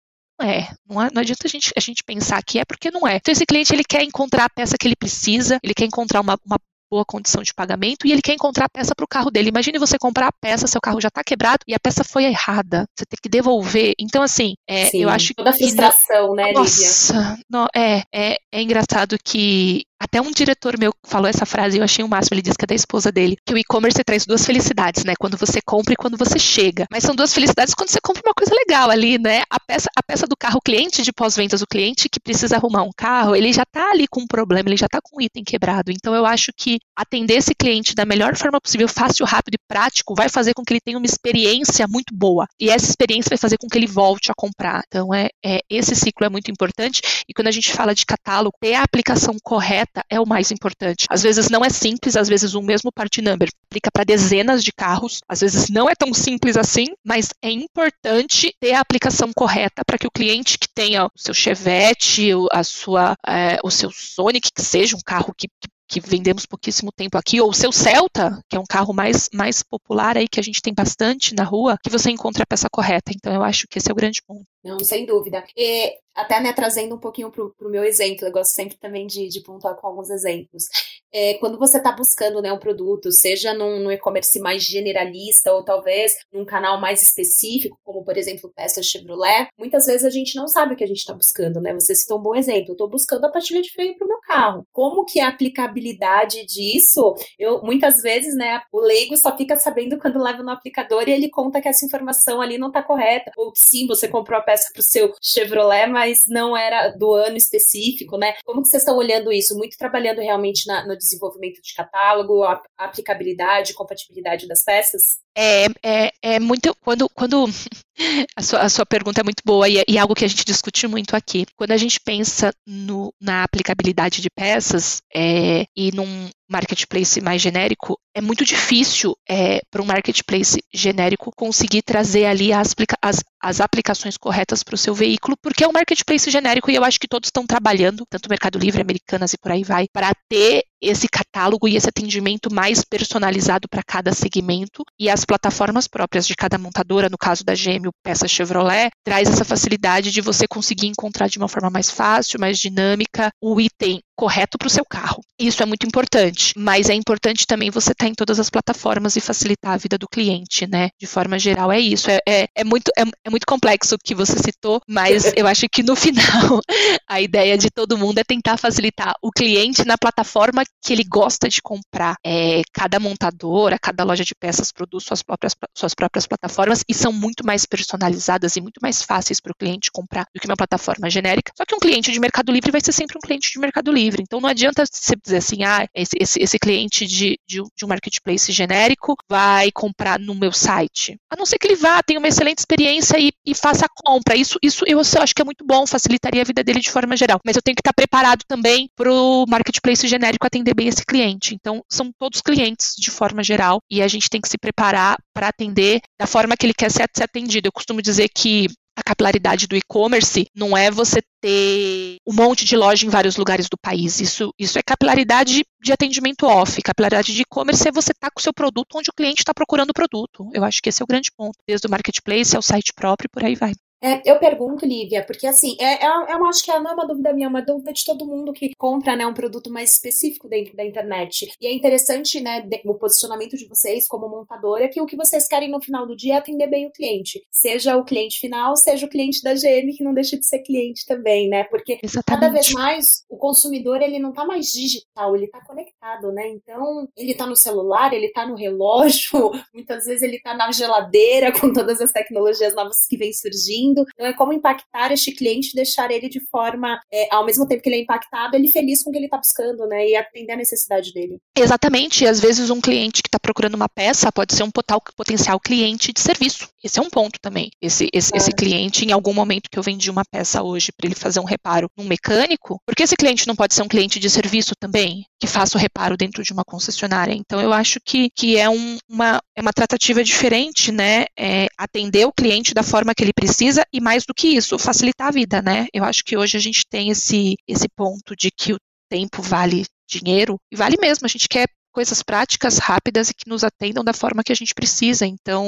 é. 0.42 0.70
Não, 0.88 1.02
é, 1.02 1.10
não 1.14 1.22
adianta 1.22 1.46
a 1.46 1.50
gente, 1.50 1.72
a 1.76 1.80
gente 1.80 2.04
pensar 2.04 2.42
que 2.44 2.60
é 2.60 2.66
porque 2.66 2.90
não 2.90 3.08
é. 3.08 3.18
Então, 3.18 3.32
esse 3.32 3.46
cliente 3.46 3.74
ele 3.74 3.84
quer 3.84 4.04
encontrar 4.04 4.46
a 4.46 4.50
peça 4.50 4.78
que 4.78 4.88
ele 4.88 4.96
precisa, 4.96 5.60
ele 5.62 5.74
quer 5.74 5.86
encontrar 5.86 6.22
uma, 6.22 6.38
uma 6.46 6.58
boa 6.90 7.06
condição 7.06 7.42
de 7.44 7.54
pagamento 7.54 8.06
e 8.06 8.12
ele 8.12 8.22
quer 8.22 8.34
encontrar 8.34 8.66
a 8.66 8.70
peça 8.70 8.94
para 8.96 9.04
o 9.04 9.08
carro 9.08 9.30
dele. 9.30 9.50
Imagine 9.50 9.78
você 9.80 9.98
comprar 9.98 10.28
a 10.28 10.32
peça, 10.32 10.68
seu 10.68 10.82
carro 10.82 11.02
já 11.02 11.08
está 11.08 11.24
quebrado 11.24 11.60
e 11.68 11.74
a 11.74 11.80
peça 11.80 12.04
foi 12.04 12.26
errada. 12.26 12.86
Você 12.96 13.06
tem 13.06 13.18
que 13.22 13.30
devolver. 13.30 13.94
Então, 14.00 14.22
assim, 14.22 14.54
é, 14.68 14.86
Sim, 14.86 15.04
eu 15.04 15.10
acho 15.10 15.34
toda 15.34 15.52
que. 15.52 15.60
Toda 15.60 15.88
a 15.88 15.92
frustração, 15.92 16.34
né, 16.36 16.52
Nossa, 16.52 17.38
não, 17.50 17.68
é, 17.76 18.04
é, 18.14 18.38
é 18.52 18.62
engraçado 18.62 19.18
que 19.24 19.84
até 20.00 20.22
um 20.22 20.32
diretor 20.32 20.78
meu 20.80 20.94
falou 21.04 21.28
essa 21.28 21.46
frase 21.46 21.78
e 21.78 21.80
eu 21.80 21.84
achei 21.84 22.04
o 22.04 22.08
máximo. 22.08 22.36
Ele 22.36 22.42
disse 22.42 22.58
que 22.58 22.66
é 22.66 22.68
da 22.68 22.76
esposa 22.76 23.12
dele, 23.12 23.38
que 23.46 23.54
o 23.54 23.58
e-commerce 23.58 24.02
traz 24.04 24.26
duas 24.26 24.46
felicidades, 24.46 25.04
né? 25.04 25.14
Quando 25.20 25.38
você 25.38 25.60
compra 25.62 25.94
e 25.94 25.98
quando 25.98 26.18
você 26.18 26.40
chega. 26.40 26.86
Mas 26.90 27.04
são 27.04 27.14
duas 27.14 27.34
felicidades 27.34 27.74
quando 27.74 27.90
você 27.90 28.00
compra 28.02 28.22
uma 28.26 28.34
coisa 28.34 28.54
legal 28.56 28.90
ali, 28.90 29.18
né? 29.18 29.44
A 29.50 29.60
peça, 29.60 29.90
a 29.96 30.02
peça 30.02 30.26
do 30.26 30.38
carro, 30.38 30.58
o 30.58 30.62
cliente 30.62 31.02
de 31.02 31.12
pós-vendas, 31.12 31.62
o 31.62 31.68
cliente 31.68 32.08
que 32.10 32.20
precisa 32.20 32.56
arrumar 32.56 32.84
um 32.84 32.92
carro, 32.96 33.36
ele 33.36 33.52
já 33.52 33.66
tá 33.66 33.92
ali 33.92 34.08
com 34.08 34.22
um 34.22 34.28
problema, 34.28 34.70
ele 34.70 34.78
já 34.78 34.88
tá 34.88 35.00
com 35.02 35.18
um 35.18 35.22
item 35.22 35.44
quebrado. 35.44 35.92
Então 35.92 36.16
eu 36.16 36.26
acho 36.26 36.52
que 36.56 36.80
atender 36.96 37.36
esse 37.36 37.54
cliente 37.54 37.94
da 37.94 38.06
melhor 38.06 38.36
forma 38.38 38.60
possível, 38.62 38.88
fácil, 38.88 39.26
rápido 39.26 39.56
e 39.56 39.64
prático, 39.68 40.16
vai 40.16 40.30
fazer 40.30 40.54
com 40.54 40.64
que 40.64 40.74
ele 40.74 40.82
tenha 40.82 40.98
uma 40.98 41.06
experiência 41.06 41.86
muito 41.88 42.16
boa. 42.16 42.48
E 42.60 42.70
essa 42.70 42.86
experiência 42.86 43.30
vai 43.30 43.38
fazer 43.38 43.58
com 43.58 43.68
que 43.68 43.78
ele 43.78 43.88
volte 43.88 44.32
a 44.32 44.36
comprar. 44.36 44.82
Então 44.88 45.14
é, 45.14 45.28
é 45.44 45.60
esse 45.70 45.96
ciclo 45.96 46.26
é 46.26 46.30
muito 46.30 46.50
importante. 46.50 47.02
E 47.28 47.34
quando 47.34 47.48
a 47.48 47.52
gente 47.52 47.74
fala 47.74 47.94
de 47.94 48.06
catálogo, 48.06 48.58
ter 48.62 48.76
a 48.76 48.84
aplicação 48.84 49.36
correta 49.44 49.89
é 50.10 50.20
o 50.20 50.28
mais 50.28 50.52
importante. 50.52 51.06
Às 51.10 51.24
vezes 51.24 51.50
não 51.50 51.64
é 51.64 51.70
simples, 51.70 52.16
às 52.16 52.28
vezes 52.28 52.56
um 52.56 52.62
mesmo 52.62 52.92
part 52.92 53.22
number 53.22 53.50
aplica 53.70 53.92
para 53.92 54.04
dezenas 54.04 54.64
de 54.64 54.72
carros, 54.72 55.22
às 55.28 55.42
vezes 55.42 55.70
não 55.70 55.90
é 55.90 55.94
tão 55.96 56.14
simples 56.14 56.58
assim, 56.58 56.88
mas 57.04 57.30
é 57.42 57.52
importante 57.52 58.54
ter 58.60 58.74
a 58.74 58.80
aplicação 58.80 59.32
correta 59.34 59.84
para 59.86 59.98
que 59.98 60.08
o 60.08 60.12
cliente 60.12 60.58
que 60.58 60.68
tenha 60.68 61.06
o 61.06 61.12
seu 61.16 61.34
Chevette, 61.34 62.32
a 62.52 62.64
sua, 62.64 63.16
é, 63.28 63.60
o 63.64 63.70
seu 63.70 63.92
Sonic, 63.92 64.50
que 64.54 64.62
seja 64.62 64.96
um 64.96 65.02
carro 65.06 65.34
que, 65.38 65.48
que 65.48 65.70
que 65.90 66.00
vendemos 66.00 66.46
pouquíssimo 66.46 66.92
tempo 66.92 67.18
aqui, 67.18 67.42
ou 67.42 67.50
o 67.50 67.54
seu 67.54 67.72
Celta, 67.72 68.40
que 68.48 68.56
é 68.56 68.60
um 68.60 68.66
carro 68.66 68.94
mais, 68.94 69.28
mais 69.34 69.64
popular 69.64 70.18
aí, 70.18 70.28
que 70.28 70.40
a 70.40 70.44
gente 70.44 70.62
tem 70.62 70.74
bastante 70.74 71.34
na 71.34 71.44
rua, 71.44 71.78
que 71.84 71.90
você 71.90 72.12
encontra 72.12 72.44
a 72.44 72.46
peça 72.46 72.70
correta. 72.72 73.12
Então, 73.14 73.34
eu 73.34 73.44
acho 73.44 73.68
que 73.68 73.80
esse 73.80 73.90
é 73.90 73.92
o 73.92 73.96
grande 73.96 74.22
ponto. 74.22 74.46
Não, 74.64 74.80
sem 74.80 75.06
dúvida. 75.06 75.44
E 75.56 75.98
até 76.14 76.40
né, 76.42 76.52
trazendo 76.52 76.96
um 76.96 77.00
pouquinho 77.00 77.32
para 77.32 77.44
o 77.44 77.72
meu 77.72 77.84
exemplo, 77.84 78.28
eu 78.28 78.32
gosto 78.32 78.52
sempre 78.52 78.78
também 78.78 79.08
de, 79.08 79.30
de 79.30 79.42
pontuar 79.42 79.76
com 79.76 79.88
alguns 79.88 80.10
exemplos. 80.10 80.66
É, 81.14 81.36
quando 81.36 81.58
você 81.58 81.78
está 81.78 81.94
buscando 81.94 82.42
né, 82.42 82.52
um 82.52 82.60
produto, 82.60 83.10
seja 83.12 83.54
num, 83.54 83.80
num 83.80 83.92
e-commerce 83.92 84.38
mais 84.40 84.64
generalista 84.64 85.54
ou 85.54 85.64
talvez 85.64 86.14
num 86.32 86.44
canal 86.44 86.80
mais 86.80 87.02
específico, 87.02 87.80
como 87.84 88.04
por 88.04 88.18
exemplo 88.18 88.52
peça 88.54 88.84
Chevrolet, 88.84 89.48
muitas 89.58 89.86
vezes 89.86 90.04
a 90.04 90.10
gente 90.10 90.36
não 90.36 90.48
sabe 90.48 90.74
o 90.74 90.78
que 90.78 90.84
a 90.84 90.88
gente 90.88 91.00
está 91.00 91.14
buscando, 91.14 91.62
né? 91.62 91.74
Você 91.74 91.96
citou 91.96 92.20
um 92.20 92.22
bom 92.22 92.36
exemplo. 92.36 92.72
Eu 92.72 92.74
estou 92.74 92.90
buscando 92.90 93.26
a 93.26 93.32
pastilha 93.32 93.62
de 93.62 93.72
freio 93.72 93.98
para 93.98 94.06
o 94.06 94.10
meu 94.10 94.19
carro. 94.30 94.64
Como 94.72 95.04
que 95.06 95.20
é 95.20 95.24
a 95.24 95.30
aplicabilidade 95.30 96.46
disso? 96.46 97.16
Eu 97.38 97.64
muitas 97.64 98.02
vezes, 98.04 98.36
né, 98.36 98.62
o 98.72 98.80
leigo 98.80 99.18
só 99.18 99.36
fica 99.36 99.56
sabendo 99.56 99.98
quando 99.98 100.22
leva 100.22 100.44
no 100.44 100.52
aplicador 100.52 101.08
e 101.08 101.12
ele 101.12 101.30
conta 101.30 101.60
que 101.60 101.68
essa 101.68 101.86
informação 101.86 102.40
ali 102.40 102.58
não 102.60 102.68
está 102.68 102.84
correta. 102.84 103.32
Ou 103.36 103.52
sim, 103.56 103.88
você 103.88 104.08
comprou 104.08 104.40
a 104.40 104.44
peça 104.44 104.70
para 104.72 104.82
o 104.82 104.84
seu 104.84 105.14
Chevrolet, 105.20 105.88
mas 105.88 106.20
não 106.28 106.56
era 106.56 106.90
do 106.90 107.14
ano 107.16 107.38
específico, 107.38 108.18
né? 108.18 108.36
Como 108.46 108.62
que 108.62 108.68
vocês 108.68 108.84
estão 108.84 108.98
olhando 108.98 109.32
isso? 109.32 109.58
Muito 109.58 109.78
trabalhando 109.78 110.20
realmente 110.20 110.68
na, 110.68 110.86
no 110.86 110.96
desenvolvimento 110.96 111.60
de 111.62 111.74
catálogo, 111.74 112.44
a, 112.44 112.62
a 112.78 112.86
aplicabilidade, 112.86 113.74
compatibilidade 113.74 114.48
das 114.48 114.64
peças? 114.64 115.20
É, 115.36 115.66
é, 115.84 116.12
é 116.22 116.40
muito. 116.40 116.76
Quando, 116.82 117.08
quando 117.10 117.46
a, 118.36 118.42
sua, 118.42 118.60
a 118.60 118.70
sua 118.70 118.86
pergunta 118.86 119.22
é 119.22 119.24
muito 119.24 119.42
boa 119.46 119.70
e 119.70 119.78
é, 119.78 119.84
e 119.88 119.98
é 119.98 120.00
algo 120.02 120.14
que 120.14 120.26
a 120.26 120.28
gente 120.28 120.44
discute 120.44 120.86
muito 120.88 121.16
aqui. 121.16 121.46
Quando 121.56 121.72
a 121.72 121.78
gente 121.78 122.00
pensa 122.00 122.54
no, 122.68 123.14
na 123.22 123.44
aplicabilidade 123.44 124.19
de 124.20 124.30
peças 124.30 125.02
é, 125.14 125.66
e 125.76 125.92
num 125.92 126.30
marketplace 126.50 127.22
mais 127.22 127.42
genérico, 127.42 127.98
é 128.14 128.22
muito 128.22 128.44
difícil 128.44 129.16
é, 129.30 129.62
para 129.70 129.82
um 129.82 129.86
marketplace 129.86 130.62
genérico 130.74 131.32
conseguir 131.36 131.84
trazer 131.84 132.26
ali 132.26 132.52
as, 132.52 132.74
as, 133.02 133.24
as 133.40 133.62
aplicações 133.62 134.18
corretas 134.18 134.64
para 134.64 134.74
o 134.74 134.78
seu 134.78 134.96
veículo, 134.96 135.38
porque 135.42 135.64
é 135.64 135.68
um 135.68 135.72
marketplace 135.72 136.30
genérico 136.32 136.72
e 136.72 136.76
eu 136.76 136.84
acho 136.84 137.00
que 137.00 137.08
todos 137.08 137.28
estão 137.28 137.46
trabalhando, 137.46 138.04
tanto 138.10 138.26
o 138.26 138.30
Mercado 138.30 138.58
Livre, 138.58 138.82
Americanas 138.82 139.34
e 139.34 139.38
por 139.38 139.52
aí 139.52 139.64
vai, 139.64 139.86
para 139.94 140.12
ter 140.28 140.64
esse 140.82 141.08
catálogo 141.08 141.68
e 141.68 141.76
esse 141.76 141.90
atendimento 141.90 142.54
mais 142.54 142.84
personalizado 142.84 143.68
para 143.70 143.84
cada 143.86 144.14
segmento. 144.14 144.84
E 144.98 145.10
as 145.10 145.26
plataformas 145.26 145.88
próprias 145.88 146.26
de 146.26 146.36
cada 146.36 146.58
montadora, 146.58 147.10
no 147.10 147.18
caso 147.18 147.44
da 147.44 147.54
GM, 147.54 147.88
o 147.88 147.94
Peça 148.02 148.28
Chevrolet, 148.28 148.90
traz 149.04 149.30
essa 149.30 149.44
facilidade 149.44 150.12
de 150.12 150.22
você 150.22 150.48
conseguir 150.48 150.88
encontrar 150.88 151.28
de 151.28 151.38
uma 151.38 151.50
forma 151.50 151.70
mais 151.70 151.92
fácil, 151.92 152.40
mais 152.40 152.58
dinâmica, 152.58 153.30
o 153.42 153.60
item 153.60 154.00
correto 154.20 154.58
para 154.58 154.68
o 154.68 154.70
seu 154.70 154.84
carro. 154.84 155.24
Isso 155.40 155.64
é 155.64 155.66
muito 155.66 155.88
importante, 155.88 156.54
mas 156.58 156.90
é 156.90 156.94
importante 156.94 157.48
também 157.48 157.70
você 157.70 157.94
estar 157.94 158.04
tá 158.04 158.12
em 158.12 158.14
todas 158.14 158.38
as 158.38 158.50
plataformas 158.50 159.16
e 159.16 159.22
facilitar 159.22 159.72
a 159.72 159.78
vida 159.78 159.98
do 159.98 160.10
cliente, 160.10 160.68
né? 160.68 160.90
De 161.00 161.08
forma 161.08 161.40
geral, 161.40 161.72
é 161.72 161.80
isso. 161.80 162.12
É, 162.12 162.20
é, 162.28 162.48
é 162.54 162.64
muito, 162.66 162.92
é, 162.98 163.04
é, 163.24 163.30
muito 163.30 163.46
complexo 163.48 163.96
o 163.96 163.98
que 163.98 164.14
você 164.14 164.38
citou, 164.38 164.82
mas 164.86 165.24
eu 165.38 165.48
acho 165.48 165.70
que 165.72 165.82
no 165.82 165.96
final 165.96 166.60
a 167.08 167.22
ideia 167.22 167.58
de 167.58 167.70
todo 167.70 167.98
mundo 167.98 168.18
é 168.18 168.24
tentar 168.26 168.58
facilitar 168.58 169.14
o 169.22 169.32
cliente 169.32 169.86
na 169.86 169.98
plataforma 169.98 170.66
que 170.84 170.92
ele 170.92 171.06
gosta 171.06 171.48
de 171.48 171.62
comprar. 171.62 172.16
É, 172.22 172.62
cada 172.74 173.00
montadora, 173.00 173.80
cada 173.80 174.04
loja 174.04 174.26
de 174.26 174.36
peças 174.36 174.70
produz 174.70 175.06
suas 175.06 175.24
próprias, 175.24 175.56
suas 175.74 175.96
próprias 175.96 176.28
plataformas 176.28 176.84
e 176.90 176.94
são 176.94 177.14
muito 177.14 177.46
mais 177.46 177.66
personalizadas 177.66 178.58
e 178.58 178.62
muito 178.62 178.82
mais 178.82 179.02
fáceis 179.02 179.40
para 179.40 179.54
o 179.54 179.56
cliente 179.56 179.90
comprar 179.94 180.26
do 180.36 180.42
que 180.42 180.46
uma 180.46 180.58
plataforma 180.58 181.10
genérica. 181.10 181.54
Só 181.56 181.64
que 181.64 181.74
um 181.74 181.80
cliente 181.80 182.12
de 182.12 182.20
Mercado 182.20 182.52
Livre 182.52 182.70
vai 182.70 182.82
ser 182.82 182.92
sempre 182.92 183.18
um 183.18 183.22
cliente 183.22 183.50
de 183.50 183.60
Mercado 183.60 183.90
Livre 183.90 184.09
livre. 184.10 184.24
Então 184.24 184.42
não 184.42 184.50
adianta 184.50 184.84
você 184.86 185.16
dizer 185.16 185.38
assim, 185.38 185.64
ah, 185.64 185.88
esse, 185.94 186.16
esse, 186.20 186.42
esse 186.42 186.60
cliente 186.60 187.06
de, 187.06 187.38
de, 187.48 187.62
de, 187.76 187.86
um 187.86 187.88
marketplace 187.88 188.52
genérico 188.52 189.16
vai 189.30 189.72
comprar 189.72 190.20
no 190.20 190.36
meu 190.36 190.52
site. 190.52 191.18
A 191.32 191.36
não 191.38 191.46
ser 191.46 191.58
que 191.58 191.68
ele 191.68 191.76
vá, 191.76 192.02
tenha 192.02 192.20
uma 192.20 192.28
excelente 192.28 192.60
experiência 192.60 193.18
e, 193.20 193.32
e 193.46 193.54
faça 193.54 193.86
a 193.86 193.90
compra. 193.90 194.36
Isso, 194.36 194.58
isso 194.62 194.84
eu, 194.86 195.00
eu 195.00 195.22
acho 195.22 195.36
que 195.36 195.42
é 195.42 195.46
muito 195.46 195.66
bom, 195.66 195.86
facilitaria 195.86 196.42
a 196.42 196.46
vida 196.46 196.64
dele 196.64 196.80
de 196.80 196.92
forma 196.92 197.16
geral. 197.16 197.40
Mas 197.46 197.56
eu 197.56 197.62
tenho 197.62 197.76
que 197.76 197.82
estar 197.82 197.94
preparado 197.94 198.44
também 198.48 198.90
para 198.96 199.12
o 199.12 199.46
marketplace 199.48 200.08
genérico 200.08 200.46
atender 200.46 200.74
bem 200.74 200.88
esse 200.88 201.06
cliente. 201.06 201.56
Então, 201.56 201.84
são 201.90 202.12
todos 202.18 202.42
clientes 202.42 202.94
de 202.98 203.12
forma 203.12 203.44
geral 203.44 203.80
e 203.90 204.02
a 204.02 204.08
gente 204.08 204.30
tem 204.30 204.42
que 204.42 204.50
se 204.50 204.58
preparar 204.58 205.18
para 205.34 205.48
atender 205.48 206.02
da 206.20 206.28
forma 206.28 206.56
que 206.58 206.66
ele 206.66 206.74
quer 206.74 206.92
ser, 206.92 207.06
ser 207.16 207.24
atendido. 207.24 207.68
Eu 207.68 207.72
costumo 207.72 208.02
dizer 208.02 208.30
que 208.30 208.68
a 209.00 209.04
capilaridade 209.04 209.68
do 209.68 209.76
e-commerce 209.76 210.46
não 210.56 210.76
é 210.78 210.92
você 210.92 211.22
ter 211.42 212.18
um 212.28 212.34
monte 212.34 212.66
de 212.66 212.76
loja 212.76 213.06
em 213.06 213.10
vários 213.10 213.38
lugares 213.38 213.68
do 213.70 213.78
país. 213.78 214.20
Isso, 214.20 214.54
isso 214.60 214.78
é 214.78 214.82
capilaridade 214.84 215.64
de 215.82 215.92
atendimento 215.92 216.46
off. 216.46 216.82
Capilaridade 216.82 217.34
de 217.34 217.42
e-commerce 217.42 217.88
é 217.88 217.92
você 217.92 218.12
estar 218.12 218.28
tá 218.28 218.32
com 218.32 218.40
o 218.40 218.44
seu 218.44 218.54
produto 218.54 218.98
onde 218.98 219.10
o 219.10 219.14
cliente 219.14 219.42
está 219.42 219.54
procurando 219.54 219.92
o 219.92 219.94
produto. 219.94 220.50
Eu 220.54 220.64
acho 220.64 220.82
que 220.82 220.90
esse 220.90 221.02
é 221.02 221.04
o 221.06 221.08
grande 221.08 221.32
ponto. 221.36 221.58
Desde 221.68 221.88
o 221.88 221.90
marketplace 221.90 222.56
ao 222.56 222.62
site 222.62 222.92
próprio, 222.94 223.30
por 223.30 223.44
aí 223.44 223.56
vai. 223.56 223.74
É, 224.02 224.22
eu 224.30 224.40
pergunto, 224.40 224.86
Lívia, 224.86 225.24
porque 225.26 225.46
assim, 225.46 225.76
é, 225.80 226.06
é, 226.06 226.34
eu 226.34 226.46
acho 226.46 226.64
que 226.64 226.72
não 226.80 226.92
é 226.92 226.94
uma 226.94 227.06
dúvida 227.06 227.34
minha, 227.34 227.48
é 227.48 227.50
uma 227.50 227.62
dúvida 227.62 227.92
de 227.92 228.06
todo 228.06 228.26
mundo 228.26 228.54
que 228.54 228.74
compra 228.76 229.16
né, 229.16 229.28
um 229.28 229.34
produto 229.34 229.70
mais 229.70 229.92
específico 229.92 230.48
dentro 230.48 230.76
da 230.76 230.86
internet. 230.86 231.52
E 231.60 231.68
é 231.68 231.74
interessante, 231.74 232.40
né, 232.40 232.66
o 232.86 232.94
posicionamento 232.94 233.58
de 233.58 233.68
vocês 233.68 234.08
como 234.08 234.30
montadora, 234.30 234.88
que 234.88 235.02
o 235.02 235.06
que 235.06 235.18
vocês 235.18 235.48
querem 235.48 235.70
no 235.70 235.82
final 235.82 236.08
do 236.08 236.16
dia 236.16 236.36
é 236.36 236.38
atender 236.38 236.68
bem 236.68 236.88
o 236.88 236.92
cliente. 236.92 237.44
Seja 237.52 237.98
o 237.98 238.06
cliente 238.06 238.40
final, 238.40 238.76
seja 238.78 239.06
o 239.06 239.10
cliente 239.10 239.44
da 239.44 239.54
GM, 239.54 239.92
que 239.96 240.04
não 240.04 240.14
deixa 240.14 240.38
de 240.38 240.46
ser 240.46 240.60
cliente 240.60 241.06
também, 241.06 241.50
né? 241.50 241.66
Porque 241.66 242.00
Exatamente. 242.02 242.26
cada 242.26 242.50
vez 242.50 242.72
mais 242.72 243.26
o 243.30 243.38
consumidor, 243.38 244.02
ele 244.02 244.20
não 244.20 244.32
tá 244.32 244.46
mais 244.46 244.68
digital, 244.68 245.36
ele 245.36 245.48
tá 245.48 245.60
conectado, 245.66 246.32
né? 246.32 246.48
Então, 246.48 247.08
ele 247.18 247.36
tá 247.36 247.46
no 247.46 247.56
celular, 247.56 248.14
ele 248.14 248.30
tá 248.30 248.48
no 248.48 248.56
relógio, 248.56 249.52
muitas 249.74 250.06
vezes 250.06 250.22
ele 250.22 250.40
tá 250.40 250.54
na 250.54 250.72
geladeira 250.72 251.52
com 251.52 251.74
todas 251.74 252.00
as 252.00 252.12
tecnologias 252.12 252.74
novas 252.74 253.06
que 253.06 253.18
vêm 253.18 253.34
surgindo 253.34 253.89
sentindo. 253.90 254.06
Então 254.14 254.28
é 254.28 254.34
como 254.34 254.54
impactar 254.54 255.12
este 255.12 255.32
cliente, 255.32 255.76
deixar 255.76 256.12
ele 256.12 256.30
de 256.30 256.40
forma, 256.40 257.00
é, 257.12 257.34
ao 257.34 257.46
mesmo 257.46 257.68
tempo 257.68 257.82
que 257.82 257.90
ele 257.90 257.98
é 257.98 258.02
impactado, 258.02 258.56
ele 258.56 258.72
feliz 258.72 259.04
com 259.04 259.10
o 259.10 259.14
que 259.14 259.20
ele 259.20 259.26
está 259.26 259.38
buscando, 259.38 259.86
né? 259.88 260.08
E 260.08 260.16
atender 260.16 260.54
a 260.54 260.58
necessidade 260.58 261.14
dele. 261.14 261.38
Exatamente. 261.58 262.24
E 262.24 262.28
às 262.28 262.40
vezes 262.40 262.70
um 262.70 262.82
cliente 262.82 263.22
que 263.22 263.28
está 263.28 263.40
procurando 263.40 263.76
uma 263.76 263.90
peça 263.90 264.32
pode 264.32 264.54
ser 264.54 264.64
um 264.64 264.72
potencial 265.16 265.60
cliente 265.60 266.14
de 266.14 266.20
serviço. 266.20 266.70
Esse 266.84 267.00
é 267.00 267.02
um 267.02 267.10
ponto 267.10 267.40
também. 267.42 267.70
Esse, 267.82 268.10
esse, 268.14 268.34
é. 268.34 268.38
esse 268.38 268.52
cliente, 268.52 269.06
em 269.06 269.12
algum 269.12 269.34
momento 269.34 269.70
que 269.70 269.78
eu 269.78 269.84
vendi 269.84 270.10
uma 270.10 270.24
peça 270.24 270.64
hoje 270.64 270.92
para 270.92 271.08
ele 271.08 271.16
fazer 271.16 271.40
um 271.40 271.46
reparo 271.46 271.90
num 271.98 272.06
mecânico, 272.06 272.80
porque 272.86 273.04
esse 273.04 273.16
cliente 273.16 273.48
não 273.48 273.56
pode 273.56 273.74
ser 273.74 273.82
um 273.82 273.88
cliente 273.88 274.20
de 274.20 274.30
serviço 274.30 274.74
também, 274.80 275.26
que 275.40 275.48
faça 275.48 275.78
o 275.78 275.82
reparo 275.82 276.16
dentro 276.16 276.44
de 276.44 276.54
uma 276.54 276.64
concessionária. 276.64 277.34
Então 277.34 277.60
eu 277.60 277.74
acho 277.74 278.00
que, 278.04 278.30
que 278.30 278.58
é, 278.58 278.70
um, 278.70 278.98
uma, 279.10 279.40
é 279.56 279.62
uma 279.62 279.74
tratativa 279.74 280.24
diferente, 280.24 280.92
né? 280.92 281.26
É 281.38 281.68
atender 281.78 282.26
o 282.26 282.34
cliente 282.34 282.74
da 282.74 282.84
forma 282.84 283.14
que 283.14 283.24
ele 283.24 283.34
precisa 283.34 283.79
e 283.92 284.02
mais 284.02 284.26
do 284.26 284.34
que 284.34 284.48
isso, 284.48 284.78
facilitar 284.80 285.28
a 285.28 285.32
vida, 285.32 285.62
né? 285.62 285.88
Eu 285.94 286.04
acho 286.04 286.24
que 286.24 286.38
hoje 286.38 286.58
a 286.58 286.60
gente 286.60 286.84
tem 286.90 287.10
esse, 287.10 287.56
esse 287.68 287.88
ponto 287.90 288.36
de 288.36 288.50
que 288.52 288.74
o 288.74 288.78
tempo 289.10 289.42
vale 289.42 289.86
dinheiro, 290.08 290.58
e 290.72 290.76
vale 290.76 290.98
mesmo, 291.00 291.26
a 291.26 291.30
gente 291.30 291.48
quer 291.48 291.68
coisas 291.92 292.22
práticas, 292.24 292.78
rápidas 292.78 293.30
e 293.30 293.34
que 293.34 293.50
nos 293.50 293.64
atendam 293.64 294.04
da 294.04 294.14
forma 294.14 294.44
que 294.44 294.52
a 294.52 294.56
gente 294.56 294.74
precisa. 294.74 295.26
Então, 295.26 295.66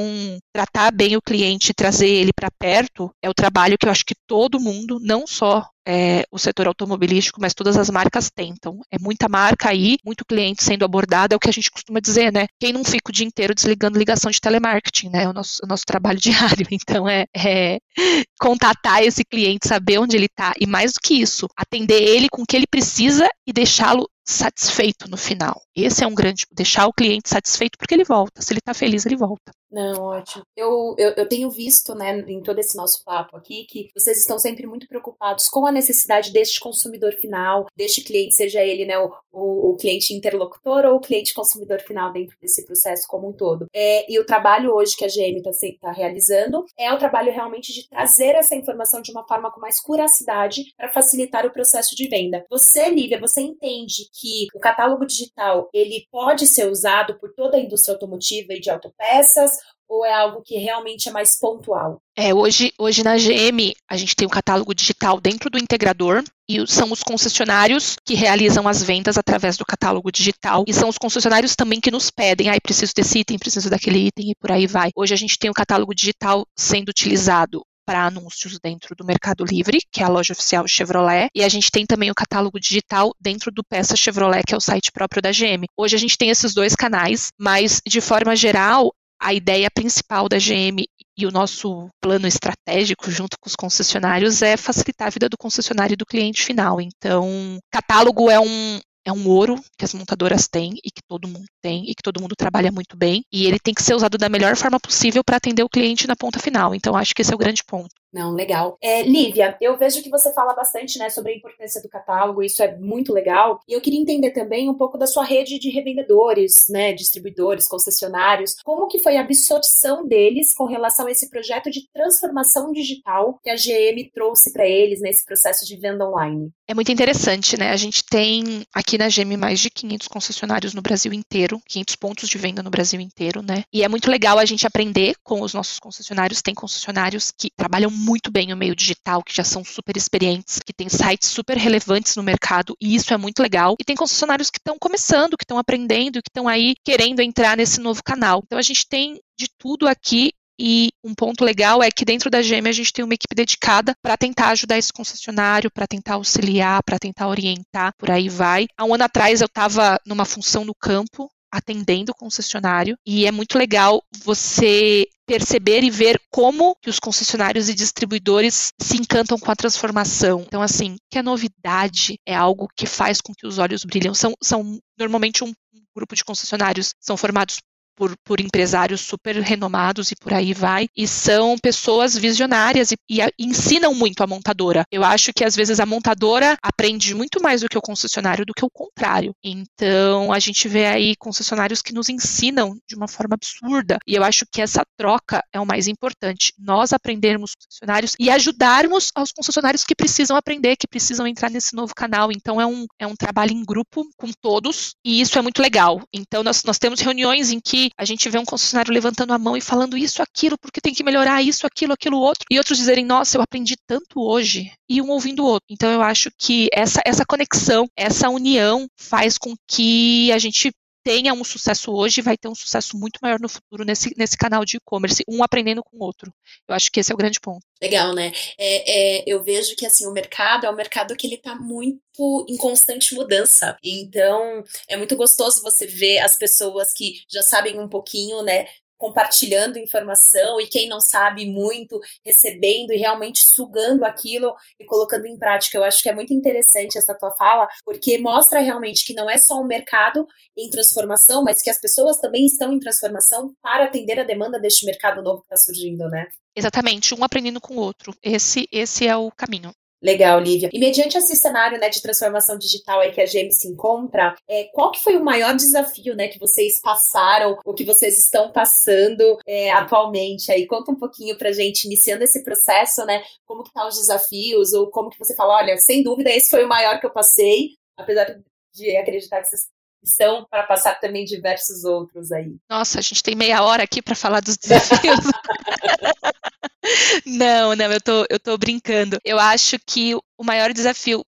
tratar 0.53 0.91
bem 0.91 1.15
o 1.15 1.21
cliente, 1.21 1.73
trazer 1.73 2.09
ele 2.09 2.31
para 2.33 2.51
perto, 2.51 3.11
é 3.21 3.29
o 3.29 3.33
trabalho 3.33 3.77
que 3.77 3.87
eu 3.87 3.91
acho 3.91 4.05
que 4.05 4.15
todo 4.27 4.59
mundo, 4.59 4.99
não 5.01 5.25
só 5.27 5.67
é, 5.87 6.23
o 6.31 6.37
setor 6.37 6.67
automobilístico, 6.67 7.39
mas 7.41 7.53
todas 7.53 7.77
as 7.77 7.89
marcas 7.89 8.29
tentam. 8.29 8.79
É 8.91 8.97
muita 8.99 9.27
marca 9.27 9.69
aí, 9.69 9.97
muito 10.05 10.25
cliente 10.25 10.63
sendo 10.63 10.85
abordado, 10.85 11.33
é 11.33 11.37
o 11.37 11.39
que 11.39 11.49
a 11.49 11.53
gente 11.53 11.71
costuma 11.71 11.99
dizer, 11.99 12.31
né? 12.31 12.47
Quem 12.59 12.73
não 12.73 12.83
fica 12.83 13.09
o 13.09 13.13
dia 13.13 13.25
inteiro 13.25 13.55
desligando 13.55 13.97
ligação 13.97 14.29
de 14.29 14.39
telemarketing, 14.39 15.09
né? 15.09 15.23
É 15.23 15.29
o 15.29 15.33
nosso, 15.33 15.59
o 15.63 15.67
nosso 15.67 15.83
trabalho 15.85 16.19
diário. 16.21 16.67
Então, 16.71 17.07
é, 17.07 17.25
é 17.35 17.79
contatar 18.39 19.03
esse 19.03 19.23
cliente, 19.23 19.67
saber 19.67 19.99
onde 19.99 20.15
ele 20.15 20.25
está 20.25 20.53
e 20.59 20.67
mais 20.67 20.93
do 20.93 20.99
que 21.01 21.15
isso, 21.15 21.47
atender 21.57 22.01
ele 22.01 22.29
com 22.29 22.43
o 22.43 22.45
que 22.45 22.55
ele 22.55 22.67
precisa 22.67 23.27
e 23.45 23.53
deixá-lo 23.53 24.07
satisfeito 24.23 25.09
no 25.09 25.17
final. 25.17 25.61
Esse 25.75 26.03
é 26.03 26.07
um 26.07 26.15
grande. 26.15 26.45
Deixar 26.51 26.87
o 26.87 26.93
cliente 26.93 27.29
satisfeito 27.29 27.77
porque 27.77 27.93
ele 27.93 28.03
volta. 28.03 28.41
Se 28.41 28.51
ele 28.53 28.59
está 28.59 28.73
feliz, 28.73 29.05
ele 29.05 29.15
volta. 29.15 29.51
Não, 29.71 30.03
ótimo. 30.03 30.43
Eu, 30.55 30.95
eu, 30.97 31.11
eu, 31.11 31.29
tenho 31.29 31.49
visto, 31.49 31.95
né, 31.95 32.19
em 32.27 32.41
todo 32.41 32.59
esse 32.59 32.75
nosso 32.75 33.01
papo 33.05 33.37
aqui, 33.37 33.65
que 33.69 33.89
vocês 33.95 34.19
estão 34.19 34.37
sempre 34.37 34.67
muito 34.67 34.85
preocupados 34.85 35.47
com 35.47 35.65
a 35.65 35.71
necessidade 35.71 36.33
deste 36.33 36.59
consumidor 36.59 37.13
final, 37.13 37.67
deste 37.73 38.03
cliente, 38.03 38.35
seja 38.35 38.61
ele, 38.61 38.85
né, 38.85 38.99
o, 38.99 39.13
o, 39.31 39.71
o 39.71 39.77
cliente 39.77 40.13
interlocutor 40.13 40.83
ou 40.85 40.97
o 40.97 40.99
cliente 40.99 41.33
consumidor 41.33 41.79
final 41.79 42.11
dentro 42.11 42.35
desse 42.41 42.65
processo 42.65 43.07
como 43.07 43.29
um 43.29 43.33
todo. 43.33 43.67
É, 43.73 44.11
e 44.11 44.19
o 44.19 44.25
trabalho 44.25 44.73
hoje 44.73 44.95
que 44.95 45.05
a 45.05 45.07
GM 45.07 45.37
está 45.37 45.51
tá 45.79 45.91
realizando 45.93 46.65
é 46.77 46.93
o 46.93 46.97
trabalho 46.97 47.31
realmente 47.31 47.71
de 47.71 47.87
trazer 47.87 48.35
essa 48.35 48.55
informação 48.55 49.01
de 49.01 49.11
uma 49.11 49.25
forma 49.25 49.49
com 49.51 49.61
mais 49.61 49.79
curacidade 49.79 50.65
para 50.75 50.91
facilitar 50.91 51.45
o 51.45 51.51
processo 51.51 51.95
de 51.95 52.09
venda. 52.09 52.45
Você, 52.49 52.89
Lívia, 52.89 53.21
você 53.21 53.39
entende 53.39 54.09
que 54.19 54.47
o 54.53 54.59
catálogo 54.59 55.05
digital 55.05 55.60
ele 55.73 56.05
pode 56.11 56.47
ser 56.47 56.69
usado 56.69 57.17
por 57.19 57.33
toda 57.33 57.57
a 57.57 57.59
indústria 57.59 57.93
automotiva 57.93 58.53
e 58.53 58.59
de 58.59 58.69
autopeças 58.69 59.51
ou 59.91 60.05
é 60.05 60.13
algo 60.13 60.41
que 60.41 60.57
realmente 60.57 61.09
é 61.09 61.11
mais 61.11 61.37
pontual? 61.37 62.01
É, 62.15 62.33
hoje, 62.33 62.73
hoje 62.79 63.03
na 63.03 63.17
GM 63.17 63.73
a 63.89 63.97
gente 63.97 64.15
tem 64.15 64.25
um 64.25 64.31
catálogo 64.31 64.73
digital 64.73 65.19
dentro 65.19 65.49
do 65.49 65.59
integrador 65.59 66.23
e 66.47 66.65
são 66.65 66.89
os 66.93 67.03
concessionários 67.03 67.97
que 68.05 68.13
realizam 68.13 68.67
as 68.69 68.81
vendas 68.81 69.17
através 69.17 69.57
do 69.57 69.65
catálogo 69.65 70.09
digital 70.09 70.63
e 70.65 70.73
são 70.73 70.87
os 70.87 70.97
concessionários 70.97 71.57
também 71.57 71.81
que 71.81 71.91
nos 71.91 72.09
pedem, 72.09 72.49
ai, 72.49 72.57
ah, 72.57 72.61
preciso 72.61 72.93
desse 72.95 73.19
item, 73.19 73.37
preciso 73.37 73.69
daquele 73.69 74.07
item 74.07 74.31
e 74.31 74.35
por 74.35 74.51
aí 74.51 74.65
vai. 74.65 74.91
Hoje 74.95 75.13
a 75.13 75.17
gente 75.17 75.37
tem 75.37 75.49
o 75.49 75.53
catálogo 75.53 75.93
digital 75.93 76.45
sendo 76.57 76.89
utilizado 76.89 77.61
para 77.85 78.05
anúncios 78.05 78.59
dentro 78.59 78.95
do 78.95 79.05
Mercado 79.05 79.43
Livre, 79.43 79.79
que 79.91 80.01
é 80.01 80.05
a 80.05 80.09
loja 80.09 80.33
oficial 80.33 80.67
Chevrolet, 80.67 81.29
e 81.35 81.43
a 81.43 81.49
gente 81.49 81.71
tem 81.71 81.85
também 81.85 82.11
o 82.11 82.15
catálogo 82.15 82.59
digital 82.59 83.13
dentro 83.19 83.51
do 83.51 83.63
Peça 83.63 83.95
Chevrolet, 83.95 84.43
que 84.45 84.53
é 84.53 84.57
o 84.57 84.61
site 84.61 84.91
próprio 84.91 85.21
da 85.21 85.31
GM. 85.31 85.65
Hoje 85.77 85.95
a 85.95 85.99
gente 85.99 86.17
tem 86.17 86.29
esses 86.29 86.53
dois 86.53 86.75
canais, 86.75 87.29
mas 87.39 87.81
de 87.85 88.01
forma 88.01 88.35
geral, 88.35 88.91
a 89.21 89.33
ideia 89.33 89.69
principal 89.69 90.27
da 90.27 90.37
GM 90.37 90.83
e 91.17 91.25
o 91.27 91.31
nosso 91.31 91.89
plano 92.01 92.27
estratégico 92.27 93.11
junto 93.11 93.37
com 93.39 93.47
os 93.47 93.55
concessionários 93.55 94.41
é 94.41 94.57
facilitar 94.57 95.07
a 95.07 95.11
vida 95.11 95.29
do 95.29 95.37
concessionário 95.37 95.93
e 95.93 95.97
do 95.97 96.05
cliente 96.05 96.43
final. 96.43 96.81
Então, 96.81 97.59
catálogo 97.71 98.29
é 98.29 98.39
um, 98.39 98.79
é 99.05 99.11
um 99.11 99.27
ouro 99.27 99.55
que 99.77 99.85
as 99.85 99.93
montadoras 99.93 100.47
têm 100.47 100.73
e 100.83 100.91
que 100.91 101.01
todo 101.07 101.27
mundo 101.27 101.45
tem 101.61 101.83
e 101.89 101.95
que 101.95 102.03
todo 102.03 102.21
mundo 102.21 102.35
trabalha 102.35 102.71
muito 102.71 102.95
bem. 102.95 103.23
E 103.31 103.45
ele 103.45 103.59
tem 103.59 103.73
que 103.73 103.83
ser 103.83 103.95
usado 103.95 104.17
da 104.17 104.29
melhor 104.29 104.55
forma 104.55 104.79
possível 104.79 105.23
para 105.23 105.37
atender 105.37 105.63
o 105.63 105.69
cliente 105.69 106.07
na 106.07 106.15
ponta 106.15 106.39
final. 106.39 106.75
Então, 106.75 106.95
acho 106.95 107.13
que 107.13 107.21
esse 107.21 107.31
é 107.31 107.35
o 107.35 107.39
grande 107.39 107.63
ponto. 107.63 108.00
Não, 108.13 108.33
legal. 108.33 108.77
É, 108.81 109.03
Lívia, 109.03 109.57
eu 109.61 109.77
vejo 109.77 110.03
que 110.03 110.09
você 110.09 110.33
fala 110.33 110.53
bastante 110.53 110.99
né, 110.99 111.09
sobre 111.09 111.31
a 111.31 111.35
importância 111.35 111.81
do 111.81 111.87
catálogo, 111.87 112.43
isso 112.43 112.61
é 112.61 112.77
muito 112.77 113.13
legal. 113.13 113.61
E 113.67 113.73
eu 113.73 113.79
queria 113.79 113.99
entender 113.99 114.31
também 114.31 114.69
um 114.69 114.73
pouco 114.73 114.97
da 114.97 115.07
sua 115.07 115.23
rede 115.23 115.57
de 115.57 115.69
revendedores, 115.69 116.67
né, 116.69 116.93
distribuidores, 116.93 117.67
concessionários. 117.67 118.55
Como 118.63 118.87
que 118.87 119.01
foi 119.01 119.15
a 119.15 119.21
absorção 119.21 120.05
deles 120.05 120.53
com 120.53 120.65
relação 120.65 121.07
a 121.07 121.11
esse 121.11 121.29
projeto 121.29 121.71
de 121.71 121.87
transformação 121.93 122.71
digital 122.71 123.39
que 123.41 123.49
a 123.49 123.55
GM 123.55 124.11
trouxe 124.13 124.51
para 124.51 124.67
eles 124.67 124.99
nesse 125.01 125.25
processo 125.25 125.65
de 125.65 125.77
venda 125.77 126.07
online? 126.07 126.51
É 126.67 126.73
muito 126.73 126.91
interessante, 126.91 127.57
né? 127.57 127.71
A 127.71 127.77
gente 127.77 128.03
tem 128.03 128.63
aqui 128.73 128.97
na 128.97 129.07
GM 129.07 129.37
mais 129.37 129.59
de 129.59 129.69
500 129.69 130.07
concessionários 130.07 130.73
no 130.73 130.81
Brasil 130.81 131.13
inteiro, 131.13 131.61
500 131.67 131.95
pontos 131.95 132.29
de 132.29 132.37
venda 132.37 132.61
no 132.61 132.69
Brasil 132.69 132.99
inteiro, 132.99 133.41
né? 133.41 133.63
E 133.73 133.83
é 133.83 133.87
muito 133.87 134.09
legal 134.09 134.37
a 134.37 134.45
gente 134.45 134.67
aprender 134.67 135.15
com 135.23 135.41
os 135.41 135.53
nossos 135.53 135.79
concessionários. 135.79 136.41
Tem 136.41 136.53
concessionários 136.53 137.31
que 137.31 137.49
trabalham 137.55 137.89
muito 138.01 138.31
bem 138.31 138.51
o 138.51 138.57
meio 138.57 138.75
digital, 138.75 139.23
que 139.23 139.33
já 139.33 139.43
são 139.43 139.63
super 139.63 139.95
experientes, 139.95 140.59
que 140.59 140.73
têm 140.73 140.89
sites 140.89 141.29
super 141.29 141.57
relevantes 141.57 142.15
no 142.15 142.23
mercado, 142.23 142.75
e 142.81 142.95
isso 142.95 143.13
é 143.13 143.17
muito 143.17 143.41
legal. 143.41 143.75
E 143.79 143.85
tem 143.85 143.95
concessionários 143.95 144.49
que 144.49 144.57
estão 144.57 144.77
começando, 144.79 145.37
que 145.37 145.43
estão 145.43 145.57
aprendendo, 145.57 146.21
que 146.21 146.29
estão 146.29 146.47
aí 146.47 146.75
querendo 146.83 147.21
entrar 147.21 147.55
nesse 147.55 147.79
novo 147.79 148.01
canal. 148.03 148.41
Então 148.45 148.57
a 148.57 148.63
gente 148.63 148.87
tem 148.87 149.19
de 149.37 149.47
tudo 149.57 149.87
aqui 149.87 150.31
e 150.59 150.91
um 151.03 151.15
ponto 151.15 151.43
legal 151.43 151.81
é 151.81 151.89
que 151.89 152.05
dentro 152.05 152.29
da 152.29 152.39
GM 152.39 152.67
a 152.67 152.71
gente 152.71 152.93
tem 152.93 153.03
uma 153.03 153.15
equipe 153.15 153.33
dedicada 153.33 153.95
para 153.99 154.15
tentar 154.15 154.49
ajudar 154.49 154.77
esse 154.77 154.93
concessionário, 154.93 155.71
para 155.71 155.87
tentar 155.87 156.15
auxiliar, 156.15 156.83
para 156.83 156.99
tentar 156.99 157.27
orientar, 157.27 157.91
por 157.97 158.11
aí 158.11 158.29
vai. 158.29 158.67
Há 158.77 158.85
um 158.85 158.93
ano 158.93 159.03
atrás 159.03 159.41
eu 159.41 159.47
estava 159.47 159.99
numa 160.05 160.23
função 160.23 160.63
no 160.63 160.75
campo, 160.75 161.31
atendendo 161.51 162.11
o 162.11 162.15
concessionário 162.15 162.97
e 163.05 163.25
é 163.25 163.31
muito 163.31 163.57
legal 163.57 164.03
você 164.23 165.07
perceber 165.25 165.83
e 165.83 165.89
ver 165.89 166.19
como 166.29 166.75
que 166.81 166.89
os 166.89 166.99
concessionários 166.99 167.69
e 167.69 167.73
distribuidores 167.73 168.71
se 168.79 168.97
encantam 168.97 169.39
com 169.39 169.51
a 169.51 169.55
transformação. 169.55 170.43
Então, 170.45 170.61
assim, 170.61 170.97
que 171.09 171.17
a 171.17 171.23
novidade 171.23 172.19
é 172.25 172.35
algo 172.35 172.67
que 172.75 172.85
faz 172.85 173.21
com 173.21 173.33
que 173.33 173.47
os 173.47 173.57
olhos 173.57 173.85
brilham. 173.85 174.13
São, 174.13 174.33
são 174.41 174.79
normalmente 174.97 175.43
um 175.43 175.53
grupo 175.95 176.15
de 176.15 176.23
concessionários 176.23 176.93
são 176.99 177.17
formados 177.17 177.59
por, 178.01 178.17
por, 178.23 178.41
empresários 178.41 179.01
super 179.01 179.35
renomados 179.35 180.09
e 180.09 180.15
por 180.15 180.33
aí 180.33 180.55
vai, 180.55 180.87
e 180.97 181.07
são 181.07 181.55
pessoas 181.61 182.17
visionárias 182.17 182.91
e, 182.91 182.95
e, 183.07 183.21
e, 183.21 183.29
ensinam 183.37 183.93
muito 183.93 184.23
a 184.23 184.27
montadora. 184.27 184.83
Eu 184.91 185.03
acho 185.03 185.31
que 185.31 185.43
às 185.43 185.55
vezes 185.55 185.79
a 185.79 185.85
montadora 185.85 186.57
aprende 186.63 187.13
muito 187.13 187.39
mais 187.39 187.61
do 187.61 187.69
que 187.69 187.77
o 187.77 187.81
concessionário 187.81 188.43
do 188.43 188.55
que 188.55 188.65
o 188.65 188.71
contrário. 188.71 189.35
Então 189.43 190.33
a 190.33 190.39
gente 190.39 190.67
vê 190.67 190.87
aí 190.87 191.15
concessionários 191.15 191.83
que 191.83 191.93
nos 191.93 192.09
ensinam 192.09 192.75
de 192.89 192.95
uma 192.95 193.07
forma 193.07 193.35
absurda, 193.35 193.99
e 194.07 194.15
eu 194.15 194.23
acho 194.23 194.45
que 194.51 194.63
essa 194.63 194.81
troca 194.97 195.43
é 195.53 195.59
o 195.59 195.65
mais 195.65 195.87
importante. 195.87 196.53
Nós 196.57 196.93
aprendermos 196.93 197.51
concessionários 197.53 198.15
e 198.19 198.31
ajudarmos 198.31 199.11
aos 199.13 199.31
concessionários 199.31 199.83
que 199.83 199.93
precisam 199.93 200.35
aprender, 200.35 200.75
que 200.75 200.87
precisam 200.87 201.27
entrar 201.27 201.51
nesse 201.51 201.75
novo 201.75 201.93
canal. 201.93 202.31
Então 202.31 202.59
é 202.59 202.65
um, 202.65 202.87
é 202.97 203.05
um 203.05 203.15
trabalho 203.15 203.51
em 203.51 203.63
grupo 203.63 204.09
com 204.17 204.31
todos, 204.41 204.95
e 205.05 205.21
isso 205.21 205.37
é 205.37 205.41
muito 205.43 205.61
legal. 205.61 206.01
Então 206.11 206.41
nós, 206.41 206.63
nós 206.63 206.79
temos 206.79 206.99
reuniões 206.99 207.51
em 207.51 207.59
que 207.59 207.90
a 207.97 208.05
gente 208.05 208.29
vê 208.29 208.37
um 208.37 208.45
concessionário 208.45 208.93
levantando 208.93 209.33
a 209.33 209.37
mão 209.37 209.55
e 209.55 209.61
falando 209.61 209.97
isso, 209.97 210.21
aquilo, 210.21 210.57
porque 210.57 210.81
tem 210.81 210.93
que 210.93 211.03
melhorar 211.03 211.41
isso, 211.41 211.65
aquilo, 211.67 211.93
aquilo, 211.93 212.17
outro, 212.17 212.45
e 212.49 212.57
outros 212.57 212.77
dizerem, 212.77 213.05
nossa, 213.05 213.37
eu 213.37 213.41
aprendi 213.41 213.75
tanto 213.87 214.19
hoje, 214.19 214.71
e 214.89 215.01
um 215.01 215.09
ouvindo 215.09 215.43
o 215.43 215.45
outro. 215.45 215.67
Então 215.69 215.89
eu 215.91 216.01
acho 216.01 216.29
que 216.37 216.67
essa, 216.73 217.01
essa 217.05 217.25
conexão, 217.25 217.87
essa 217.95 218.29
união 218.29 218.87
faz 218.97 219.37
com 219.37 219.55
que 219.67 220.31
a 220.31 220.37
gente 220.37 220.71
tenha 221.03 221.33
um 221.33 221.43
sucesso 221.43 221.91
hoje 221.91 222.21
vai 222.21 222.37
ter 222.37 222.47
um 222.47 222.55
sucesso 222.55 222.97
muito 222.97 223.19
maior 223.21 223.39
no 223.39 223.49
futuro 223.49 223.83
nesse, 223.83 224.13
nesse 224.17 224.37
canal 224.37 224.63
de 224.65 224.77
e-commerce, 224.77 225.23
um 225.27 225.43
aprendendo 225.43 225.83
com 225.83 225.97
o 225.97 226.03
outro. 226.03 226.33
Eu 226.67 226.75
acho 226.75 226.91
que 226.91 226.99
esse 226.99 227.11
é 227.11 227.15
o 227.15 227.17
grande 227.17 227.39
ponto. 227.39 227.65
Legal, 227.81 228.13
né? 228.13 228.31
É, 228.57 229.19
é, 229.19 229.23
eu 229.25 229.43
vejo 229.43 229.75
que 229.75 229.85
assim 229.85 230.05
o 230.05 230.11
mercado 230.11 230.65
é 230.65 230.69
um 230.69 230.75
mercado 230.75 231.15
que 231.15 231.25
ele 231.25 231.35
está 231.35 231.55
muito 231.55 232.45
em 232.47 232.57
constante 232.57 233.15
mudança. 233.15 233.75
Então 233.83 234.63
é 234.87 234.95
muito 234.95 235.15
gostoso 235.15 235.61
você 235.61 235.87
ver 235.87 236.19
as 236.19 236.37
pessoas 236.37 236.93
que 236.93 237.23
já 237.29 237.41
sabem 237.41 237.79
um 237.79 237.89
pouquinho, 237.89 238.43
né? 238.43 238.67
Compartilhando 239.01 239.79
informação 239.79 240.61
e 240.61 240.67
quem 240.67 240.87
não 240.87 241.01
sabe 241.01 241.47
muito 241.47 241.99
recebendo 242.23 242.93
e 242.93 242.97
realmente 242.97 243.43
sugando 243.51 244.05
aquilo 244.05 244.53
e 244.79 244.85
colocando 244.85 245.25
em 245.25 245.35
prática. 245.39 245.75
Eu 245.75 245.83
acho 245.83 246.03
que 246.03 246.09
é 246.09 246.13
muito 246.13 246.31
interessante 246.35 246.99
essa 246.99 247.17
tua 247.17 247.31
fala, 247.31 247.67
porque 247.83 248.19
mostra 248.19 248.59
realmente 248.59 249.03
que 249.03 249.15
não 249.15 249.27
é 249.27 249.39
só 249.39 249.59
um 249.59 249.65
mercado 249.65 250.27
em 250.55 250.69
transformação, 250.69 251.43
mas 251.43 251.63
que 251.63 251.71
as 251.71 251.81
pessoas 251.81 252.19
também 252.19 252.45
estão 252.45 252.71
em 252.71 252.79
transformação 252.79 253.55
para 253.59 253.85
atender 253.85 254.19
a 254.19 254.23
demanda 254.23 254.59
deste 254.59 254.85
mercado 254.85 255.23
novo 255.23 255.41
que 255.41 255.45
está 255.45 255.57
surgindo, 255.57 256.07
né? 256.07 256.27
Exatamente, 256.55 257.15
um 257.15 257.23
aprendendo 257.23 257.59
com 257.59 257.77
o 257.77 257.79
outro. 257.79 258.13
Esse, 258.21 258.67
esse 258.71 259.07
é 259.07 259.17
o 259.17 259.31
caminho. 259.31 259.73
Legal, 260.01 260.39
Lívia. 260.39 260.69
E 260.73 260.79
mediante 260.79 261.17
esse 261.17 261.35
cenário 261.35 261.79
né, 261.79 261.87
de 261.87 262.01
transformação 262.01 262.57
digital 262.57 262.99
aí 262.99 263.11
que 263.11 263.21
a 263.21 263.25
GM 263.25 263.51
se 263.51 263.67
encontra, 263.67 264.35
é, 264.49 264.63
qual 264.73 264.91
que 264.91 265.01
foi 265.01 265.15
o 265.15 265.23
maior 265.23 265.55
desafio 265.55 266.15
né, 266.15 266.27
que 266.27 266.39
vocês 266.39 266.81
passaram, 266.81 267.59
ou 267.63 267.73
que 267.73 267.85
vocês 267.85 268.17
estão 268.17 268.51
passando 268.51 269.37
é, 269.47 269.71
atualmente? 269.71 270.51
Aí 270.51 270.65
conta 270.65 270.91
um 270.91 270.95
pouquinho 270.95 271.37
pra 271.37 271.51
gente, 271.51 271.85
iniciando 271.85 272.23
esse 272.23 272.43
processo, 272.43 273.05
né? 273.05 273.23
Como 273.45 273.63
que 273.63 273.71
tá 273.71 273.87
os 273.87 273.95
desafios, 273.95 274.73
ou 274.73 274.89
como 274.89 275.09
que 275.09 275.19
você 275.19 275.35
fala, 275.35 275.57
olha, 275.57 275.77
sem 275.77 276.01
dúvida, 276.01 276.31
esse 276.31 276.49
foi 276.49 276.65
o 276.65 276.69
maior 276.69 276.99
que 276.99 277.05
eu 277.05 277.11
passei, 277.11 277.75
apesar 277.95 278.39
de 278.73 278.97
acreditar 278.97 279.41
que 279.41 279.49
vocês 279.49 279.67
estão 280.03 280.45
para 280.49 280.63
passar 280.63 280.99
também 280.99 281.25
diversos 281.25 281.83
outros 281.83 282.31
aí. 282.31 282.55
Nossa, 282.69 282.99
a 282.99 283.01
gente 283.01 283.23
tem 283.23 283.35
meia 283.35 283.63
hora 283.63 283.83
aqui 283.83 284.01
para 284.01 284.15
falar 284.15 284.41
dos 284.41 284.57
desafios. 284.57 285.19
não, 287.25 287.75
não, 287.75 287.91
eu 287.91 288.01
tô, 288.01 288.25
eu 288.29 288.39
tô 288.39 288.57
brincando. 288.57 289.17
Eu 289.23 289.39
acho 289.39 289.77
que 289.85 290.15
o 290.15 290.43
maior 290.43 290.73
desafio 290.73 291.23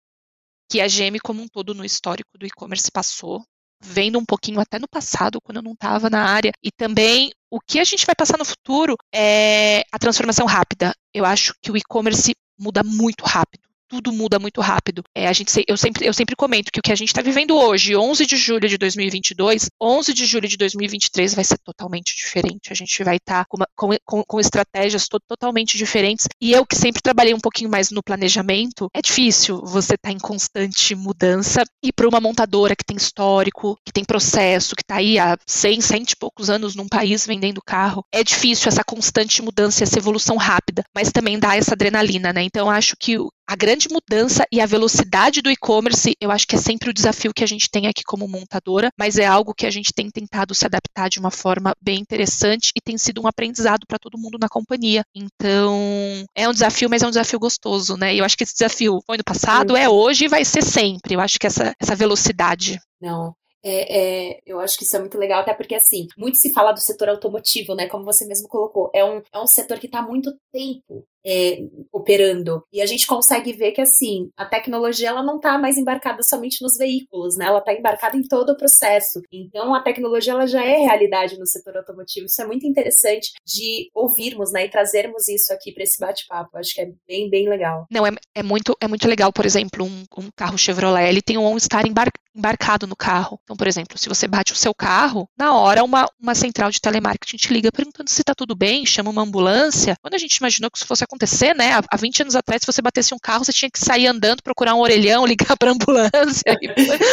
que 0.71 0.81
a 0.81 0.87
GM 0.87 1.19
como 1.23 1.43
um 1.43 1.49
todo 1.49 1.75
no 1.75 1.85
histórico 1.85 2.39
do 2.39 2.47
e-commerce 2.47 2.91
passou, 2.91 3.45
vendo 3.81 4.19
um 4.19 4.25
pouquinho 4.25 4.61
até 4.61 4.79
no 4.79 4.89
passado, 4.89 5.41
quando 5.43 5.57
eu 5.57 5.63
não 5.63 5.73
estava 5.73 6.09
na 6.09 6.25
área, 6.25 6.53
e 6.63 6.71
também 6.71 7.33
o 7.51 7.61
que 7.61 7.79
a 7.79 7.85
gente 7.85 8.07
vai 8.07 8.15
passar 8.15 8.39
no 8.39 8.45
futuro 8.45 8.97
é 9.15 9.83
a 9.93 9.99
transformação 9.99 10.47
rápida. 10.47 10.95
Eu 11.13 11.27
acho 11.27 11.55
que 11.61 11.71
o 11.71 11.77
e-commerce 11.77 12.35
muda 12.59 12.83
muito 12.83 13.25
rápido 13.25 13.72
tudo 13.93 14.11
muda 14.11 14.39
muito 14.39 14.63
rápido. 14.63 15.05
É, 15.15 15.29
a 15.29 15.33
gente, 15.35 15.53
eu, 15.69 15.77
sempre, 15.77 16.07
eu 16.07 16.15
sempre 16.15 16.35
comento 16.35 16.73
que 16.73 16.81
o 16.81 16.83
que 16.83 16.91
a 16.91 16.95
gente 16.95 17.09
está 17.09 17.21
vivendo 17.21 17.55
hoje, 17.55 17.95
11 17.95 18.25
de 18.25 18.37
julho 18.37 18.67
de 18.67 18.79
2022, 18.79 19.69
11 19.79 20.15
de 20.15 20.25
julho 20.25 20.49
de 20.49 20.57
2023 20.57 21.35
vai 21.35 21.45
ser 21.45 21.59
totalmente 21.59 22.17
diferente. 22.17 22.73
A 22.73 22.75
gente 22.75 23.05
vai 23.05 23.17
estar 23.17 23.45
tá 23.45 23.47
com, 23.77 23.93
com, 24.07 24.25
com, 24.25 24.41
estratégias 24.41 25.07
to, 25.09 25.21
totalmente 25.29 25.77
diferentes. 25.77 26.27
E 26.41 26.53
eu 26.53 26.65
que 26.65 26.75
sempre 26.75 27.03
trabalhei 27.03 27.35
um 27.35 27.41
pouquinho 27.41 27.69
mais 27.69 27.91
no 27.91 28.03
planejamento, 28.03 28.89
é 28.95 29.03
difícil 29.03 29.61
você 29.63 29.95
estar 29.95 30.09
tá 30.09 30.13
em 30.13 30.19
constante 30.19 30.95
mudança 30.95 31.63
e 31.85 31.93
para 31.93 32.09
uma 32.09 32.21
montadora 32.21 32.75
que 32.75 32.85
tem 32.85 32.97
histórico, 32.97 33.77
que 33.85 33.93
tem 33.93 34.05
processo, 34.05 34.75
que 34.75 34.83
está 34.83 34.97
aí 34.97 35.19
há 35.19 35.37
100, 35.47 35.83
100 35.83 36.03
e 36.03 36.17
poucos 36.19 36.49
anos 36.49 36.75
num 36.75 36.89
país 36.89 37.27
vendendo 37.27 37.61
carro, 37.61 38.03
é 38.11 38.25
difícil 38.25 38.69
essa 38.69 38.83
constante 38.83 39.43
mudança 39.43 39.83
e 39.83 39.85
essa 39.85 39.99
evolução 39.99 40.39
rápida, 40.39 40.83
mas 40.95 41.13
também 41.13 41.39
dá 41.39 41.57
essa 41.57 41.75
adrenalina, 41.75 42.33
né? 42.33 42.43
Então 42.43 42.71
acho 42.71 42.97
que 42.99 43.19
a 43.47 43.57
grande 43.57 43.82
mudança 43.89 44.45
e 44.53 44.61
a 44.61 44.67
velocidade 44.67 45.41
do 45.41 45.51
e-commerce, 45.51 46.15
eu 46.21 46.31
acho 46.31 46.47
que 46.47 46.57
é 46.57 46.59
sempre 46.59 46.91
o 46.91 46.93
desafio 46.93 47.33
que 47.33 47.45
a 47.45 47.47
gente 47.47 47.71
tem 47.71 47.87
aqui 47.87 48.03
como 48.05 48.29
montadora, 48.29 48.91
mas 48.99 49.19
é 49.19 49.27
algo 49.27 49.55
que 49.55 49.67
a 49.67 49.71
gente 49.71 49.93
tem 49.95 50.11
tentado 50.11 50.55
se 50.55 50.67
adaptar 50.67 51.09
de 51.09 51.19
uma 51.19 51.31
forma 51.31 51.75
bem 51.81 52.01
interessante 52.01 52.71
e 52.77 52.81
tem 52.81 52.99
sido 52.99 53.23
um 53.23 53.27
aprendizado 53.27 53.87
para 53.87 53.99
todo 53.99 54.19
mundo 54.19 54.39
na 54.41 54.49
companhia. 54.49 55.03
Então, 55.15 56.25
é 56.35 56.49
um 56.49 56.53
desafio, 56.53 56.89
mas 56.91 57.03
é 57.03 57.07
um 57.07 57.11
desafio 57.11 57.39
gostoso, 57.39 57.97
né? 57.97 58.15
E 58.15 58.19
eu 58.19 58.25
acho 58.25 58.37
que 58.37 58.45
esse 58.45 58.55
desafio 58.55 59.01
foi 59.07 59.17
no 59.17 59.25
passado, 59.25 59.77
é 59.77 59.89
hoje 59.89 60.25
e 60.25 60.29
vai 60.29 60.45
ser 60.45 60.63
sempre. 60.63 61.15
Eu 61.15 61.21
acho 61.21 61.39
que 61.39 61.47
essa, 61.47 61.75
essa 61.81 61.95
velocidade. 61.95 62.79
Não, 63.01 63.35
é, 63.65 64.33
é, 64.33 64.41
eu 64.45 64.59
acho 64.59 64.77
que 64.77 64.85
isso 64.85 64.97
é 64.97 64.99
muito 64.99 65.17
legal, 65.17 65.41
até 65.41 65.55
porque, 65.55 65.75
assim, 65.75 66.09
muito 66.19 66.37
se 66.39 66.53
fala 66.53 66.73
do 66.73 66.81
setor 66.81 67.09
automotivo, 67.09 67.75
né? 67.75 67.89
Como 67.89 68.05
você 68.05 68.27
mesmo 68.27 68.49
colocou. 68.49 68.91
É 68.93 69.05
um, 69.05 69.23
é 69.33 69.39
um 69.39 69.47
setor 69.47 69.79
que 69.79 69.87
está 69.87 70.03
muito 70.03 70.35
tempo 70.53 71.07
é, 71.25 71.59
operando. 71.93 72.63
E 72.73 72.81
a 72.81 72.87
gente 72.87 73.07
consegue 73.07 73.53
ver 73.53 73.73
que, 73.73 73.81
assim, 73.81 74.31
a 74.37 74.45
tecnologia 74.45 75.09
ela 75.09 75.23
não 75.23 75.37
está 75.37 75.59
mais 75.59 75.77
embarcada 75.77 76.23
somente 76.23 76.63
nos 76.63 76.77
veículos, 76.77 77.37
né? 77.37 77.47
Ela 77.47 77.59
está 77.59 77.73
embarcada 77.73 78.17
em 78.17 78.23
todo 78.23 78.51
o 78.51 78.57
processo. 78.57 79.21
Então, 79.33 79.75
a 79.75 79.81
tecnologia 79.81 80.33
ela 80.33 80.47
já 80.47 80.65
é 80.65 80.79
realidade 80.79 81.39
no 81.39 81.47
setor 81.47 81.77
automotivo. 81.77 82.27
Isso 82.27 82.43
é 82.43 82.47
muito 82.47 82.67
interessante 82.67 83.33
de 83.47 83.91
ouvirmos, 83.95 84.53
né? 84.53 84.65
E 84.65 84.71
trazermos 84.71 85.29
isso 85.29 85.53
aqui 85.53 85.73
para 85.73 85.85
esse 85.85 85.99
bate-papo. 85.99 86.57
Acho 86.59 86.75
que 86.75 86.81
é 86.81 86.91
bem, 87.07 87.31
bem 87.31 87.49
legal. 87.49 87.87
Não, 87.91 88.07
é, 88.07 88.11
é, 88.35 88.43
muito, 88.43 88.77
é 88.81 88.89
muito 88.89 89.07
legal, 89.09 89.33
por 89.33 89.47
exemplo, 89.47 89.85
um, 89.85 90.05
um 90.19 90.29
carro 90.37 90.59
Chevrolet, 90.59 91.09
ele 91.09 91.23
tem 91.23 91.39
um 91.39 91.45
OnStar 91.45 91.87
embar, 91.87 92.09
embarcado 92.35 92.87
no 92.87 92.97
carro. 92.97 93.39
Então, 93.43 93.57
por 93.57 93.67
exemplo, 93.67 93.99
se 93.99 94.09
você 94.09 94.27
bate 94.27 94.53
o 94.53 94.57
seu 94.57 94.75
carro, 94.75 95.29
na 95.37 95.57
hora 95.57 95.85
uma, 95.85 96.09
uma 96.21 96.35
central 96.35 96.71
de 96.71 96.81
telemarketing 96.81 97.37
te 97.37 97.53
liga 97.53 97.71
perguntando 97.71 98.11
se 98.11 98.21
está 98.21 98.35
tudo 98.35 98.55
bem, 98.55 98.87
chama 98.87 99.11
uma 99.11 99.23
ambulância. 99.23 99.97
Quando 100.01 100.15
a 100.15 100.19
gente 100.19 100.37
imaginou 100.37 100.71
que 100.71 100.79
isso 100.79 100.87
fosse 100.87 101.05
acontecer, 101.13 101.55
né? 101.55 101.73
Há 101.91 101.97
20 101.97 102.23
anos 102.23 102.35
atrás, 102.35 102.63
se 102.63 102.67
você 102.67 102.81
batesse 102.81 103.15
um 103.15 103.19
carro, 103.23 103.45
você 103.45 103.53
tinha 103.53 103.71
que 103.71 103.79
sair 103.79 104.07
andando, 104.07 104.43
procurar 104.43 104.75
um 104.75 104.81
orelhão, 104.81 105.27
ligar 105.27 105.57
para 105.57 105.71
ambulância. 105.71 106.59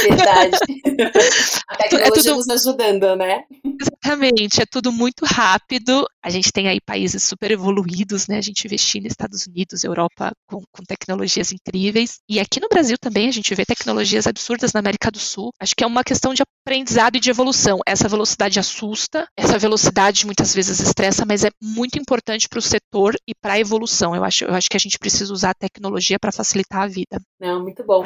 Verdade. 0.08 0.58
A 1.68 1.76
tecnologia 1.76 2.08
é 2.08 2.12
tudo... 2.12 2.36
nos 2.36 2.50
ajudando, 2.50 3.16
né? 3.16 3.44
Exatamente, 3.80 4.62
é 4.62 4.66
tudo 4.66 4.92
muito 4.92 5.26
rápido. 5.26 6.08
A 6.24 6.30
gente 6.30 6.52
tem 6.52 6.68
aí 6.68 6.80
países 6.82 7.24
super 7.24 7.52
evoluídos, 7.52 8.28
né? 8.28 8.38
A 8.38 8.42
gente 8.42 8.68
vê 8.68 8.78
China, 8.78 9.08
Estados 9.08 9.46
Unidos, 9.46 9.84
Europa 9.84 10.32
com, 10.48 10.62
com 10.72 10.84
tecnologias 10.84 11.52
incríveis. 11.52 12.20
E 12.28 12.40
aqui 12.40 12.60
no 12.60 12.70
Brasil 12.70 12.98
também 13.00 13.28
a 13.28 13.32
gente 13.32 13.54
vê 13.54 13.66
tecnologias 13.66 14.28
absurdas 14.28 14.74
na 14.74 14.80
América 14.80 15.12
do 15.12 15.20
Sul. 15.20 15.52
Acho 15.60 15.76
que 15.76 15.84
é 15.84 15.88
uma 15.88 16.04
questão 16.04 16.34
de 16.34 16.42
aprendizado 16.42 17.16
e 17.16 17.20
de 17.20 17.30
evolução. 17.30 17.80
Essa 17.86 18.08
velocidade 18.08 18.60
assusta, 18.60 19.28
essa 19.38 19.58
velocidade 19.58 20.26
muitas 20.26 20.54
vezes 20.54 20.80
estressa, 20.80 21.26
mas 21.26 21.44
é 21.44 21.50
muito 21.62 21.98
importante 21.98 22.48
para 22.50 22.60
o 22.60 22.62
setor 22.62 23.16
e 23.28 23.34
para 23.34 23.54
a 23.54 23.60
evolução 23.60 23.88
solução. 23.89 24.15
Eu 24.15 24.23
acho, 24.23 24.45
eu 24.45 24.54
acho 24.54 24.69
que 24.69 24.78
a 24.78 24.80
gente 24.80 24.99
precisa 24.99 25.34
usar 25.34 25.52
a 25.52 25.54
tecnologia 25.54 26.19
para 26.19 26.32
facilitar 26.32 26.84
a 26.84 26.88
vida. 26.88 27.19
Não, 27.39 27.62
muito 27.62 27.84
bom. 27.84 28.04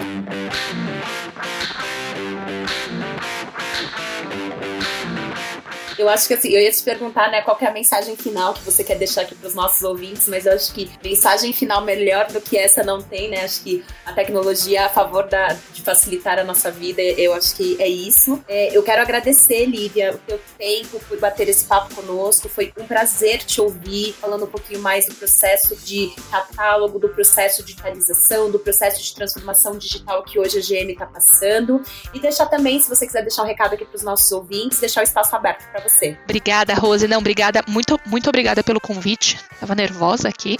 Eu 6.03 6.09
acho 6.09 6.27
que 6.27 6.33
assim, 6.33 6.49
eu 6.49 6.59
ia 6.59 6.69
te 6.69 6.83
perguntar, 6.83 7.31
né, 7.31 7.41
qual 7.41 7.57
é 7.61 7.65
a 7.65 7.71
mensagem 7.71 8.17
final 8.17 8.53
que 8.53 8.61
você 8.61 8.83
quer 8.83 8.97
deixar 8.97 9.21
aqui 9.21 9.33
para 9.35 9.47
os 9.47 9.55
nossos 9.55 9.81
ouvintes, 9.83 10.27
mas 10.27 10.45
eu 10.45 10.51
acho 10.51 10.73
que 10.73 10.91
mensagem 11.01 11.53
final 11.53 11.81
melhor 11.81 12.27
do 12.27 12.41
que 12.41 12.57
essa 12.57 12.83
não 12.83 13.01
tem, 13.01 13.29
né? 13.29 13.45
Acho 13.45 13.63
que 13.63 13.85
a 14.05 14.11
tecnologia 14.11 14.81
é 14.81 14.83
a 14.83 14.89
favor 14.89 15.29
da, 15.29 15.55
de 15.71 15.81
facilitar 15.81 16.37
a 16.37 16.43
nossa 16.43 16.69
vida, 16.69 17.01
eu 17.01 17.33
acho 17.33 17.55
que 17.55 17.81
é 17.81 17.87
isso. 17.87 18.43
É, 18.49 18.75
eu 18.75 18.83
quero 18.83 19.01
agradecer, 19.01 19.65
Lívia, 19.65 20.13
o 20.13 20.17
teu 20.17 20.41
tempo 20.57 20.99
por 21.07 21.17
bater 21.19 21.47
esse 21.47 21.63
papo 21.65 21.95
conosco. 21.95 22.49
Foi 22.49 22.73
um 22.77 22.85
prazer 22.85 23.43
te 23.43 23.61
ouvir, 23.61 24.13
falando 24.19 24.43
um 24.43 24.47
pouquinho 24.47 24.81
mais 24.81 25.05
do 25.05 25.15
processo 25.15 25.73
de 25.77 26.13
catálogo, 26.29 26.99
do 26.99 27.07
processo 27.07 27.63
de 27.63 27.73
digitalização, 27.73 28.51
do 28.51 28.59
processo 28.59 29.01
de 29.01 29.15
transformação 29.15 29.77
digital 29.77 30.23
que 30.23 30.37
hoje 30.37 30.57
a 30.57 30.61
GM 30.61 30.91
está 30.91 31.05
passando. 31.05 31.81
E 32.13 32.19
deixar 32.19 32.47
também, 32.47 32.79
se 32.81 32.89
você 32.89 33.05
quiser 33.05 33.21
deixar 33.21 33.43
um 33.43 33.47
recado 33.47 33.73
aqui 33.73 33.85
para 33.85 33.95
os 33.95 34.03
nossos 34.03 34.29
ouvintes, 34.33 34.79
deixar 34.79 34.99
o 34.99 35.03
espaço 35.03 35.33
aberto 35.33 35.65
para 35.71 35.81
você. 35.93 36.17
Obrigada, 36.23 36.73
Rose. 36.73 37.07
Não, 37.07 37.19
obrigada, 37.19 37.63
muito, 37.67 37.99
muito 38.05 38.27
obrigada 38.29 38.63
pelo 38.63 38.79
convite. 38.79 39.39
Tava 39.59 39.75
nervosa 39.75 40.27
aqui. 40.27 40.57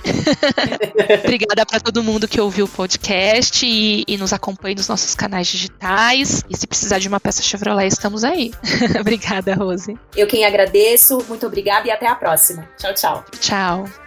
obrigada 1.24 1.66
para 1.66 1.80
todo 1.80 2.04
mundo 2.04 2.28
que 2.28 2.40
ouviu 2.40 2.66
o 2.66 2.70
podcast 2.70 3.66
e, 3.66 4.04
e, 4.08 4.18
nos 4.18 4.32
acompanha 4.32 4.76
nos 4.76 4.88
nossos 4.88 5.16
canais 5.16 5.48
digitais. 5.48 6.44
E 6.50 6.56
se 6.56 6.68
precisar 6.68 7.00
de 7.00 7.08
uma 7.08 7.20
peça 7.20 7.42
Chevrolet, 7.42 7.88
estamos 7.88 8.24
aí. 8.24 8.52
obrigada, 9.00 9.54
Rose. 9.56 9.98
Eu 10.16 10.28
quem 10.28 10.46
agradeço, 10.46 11.18
muito 11.28 11.46
obrigada 11.46 11.88
e 11.88 11.92
até 11.92 12.08
a 12.08 12.16
próxima. 12.16 12.68
Tchau, 12.78 12.94
tchau. 12.94 13.26
Tchau. 13.40 14.03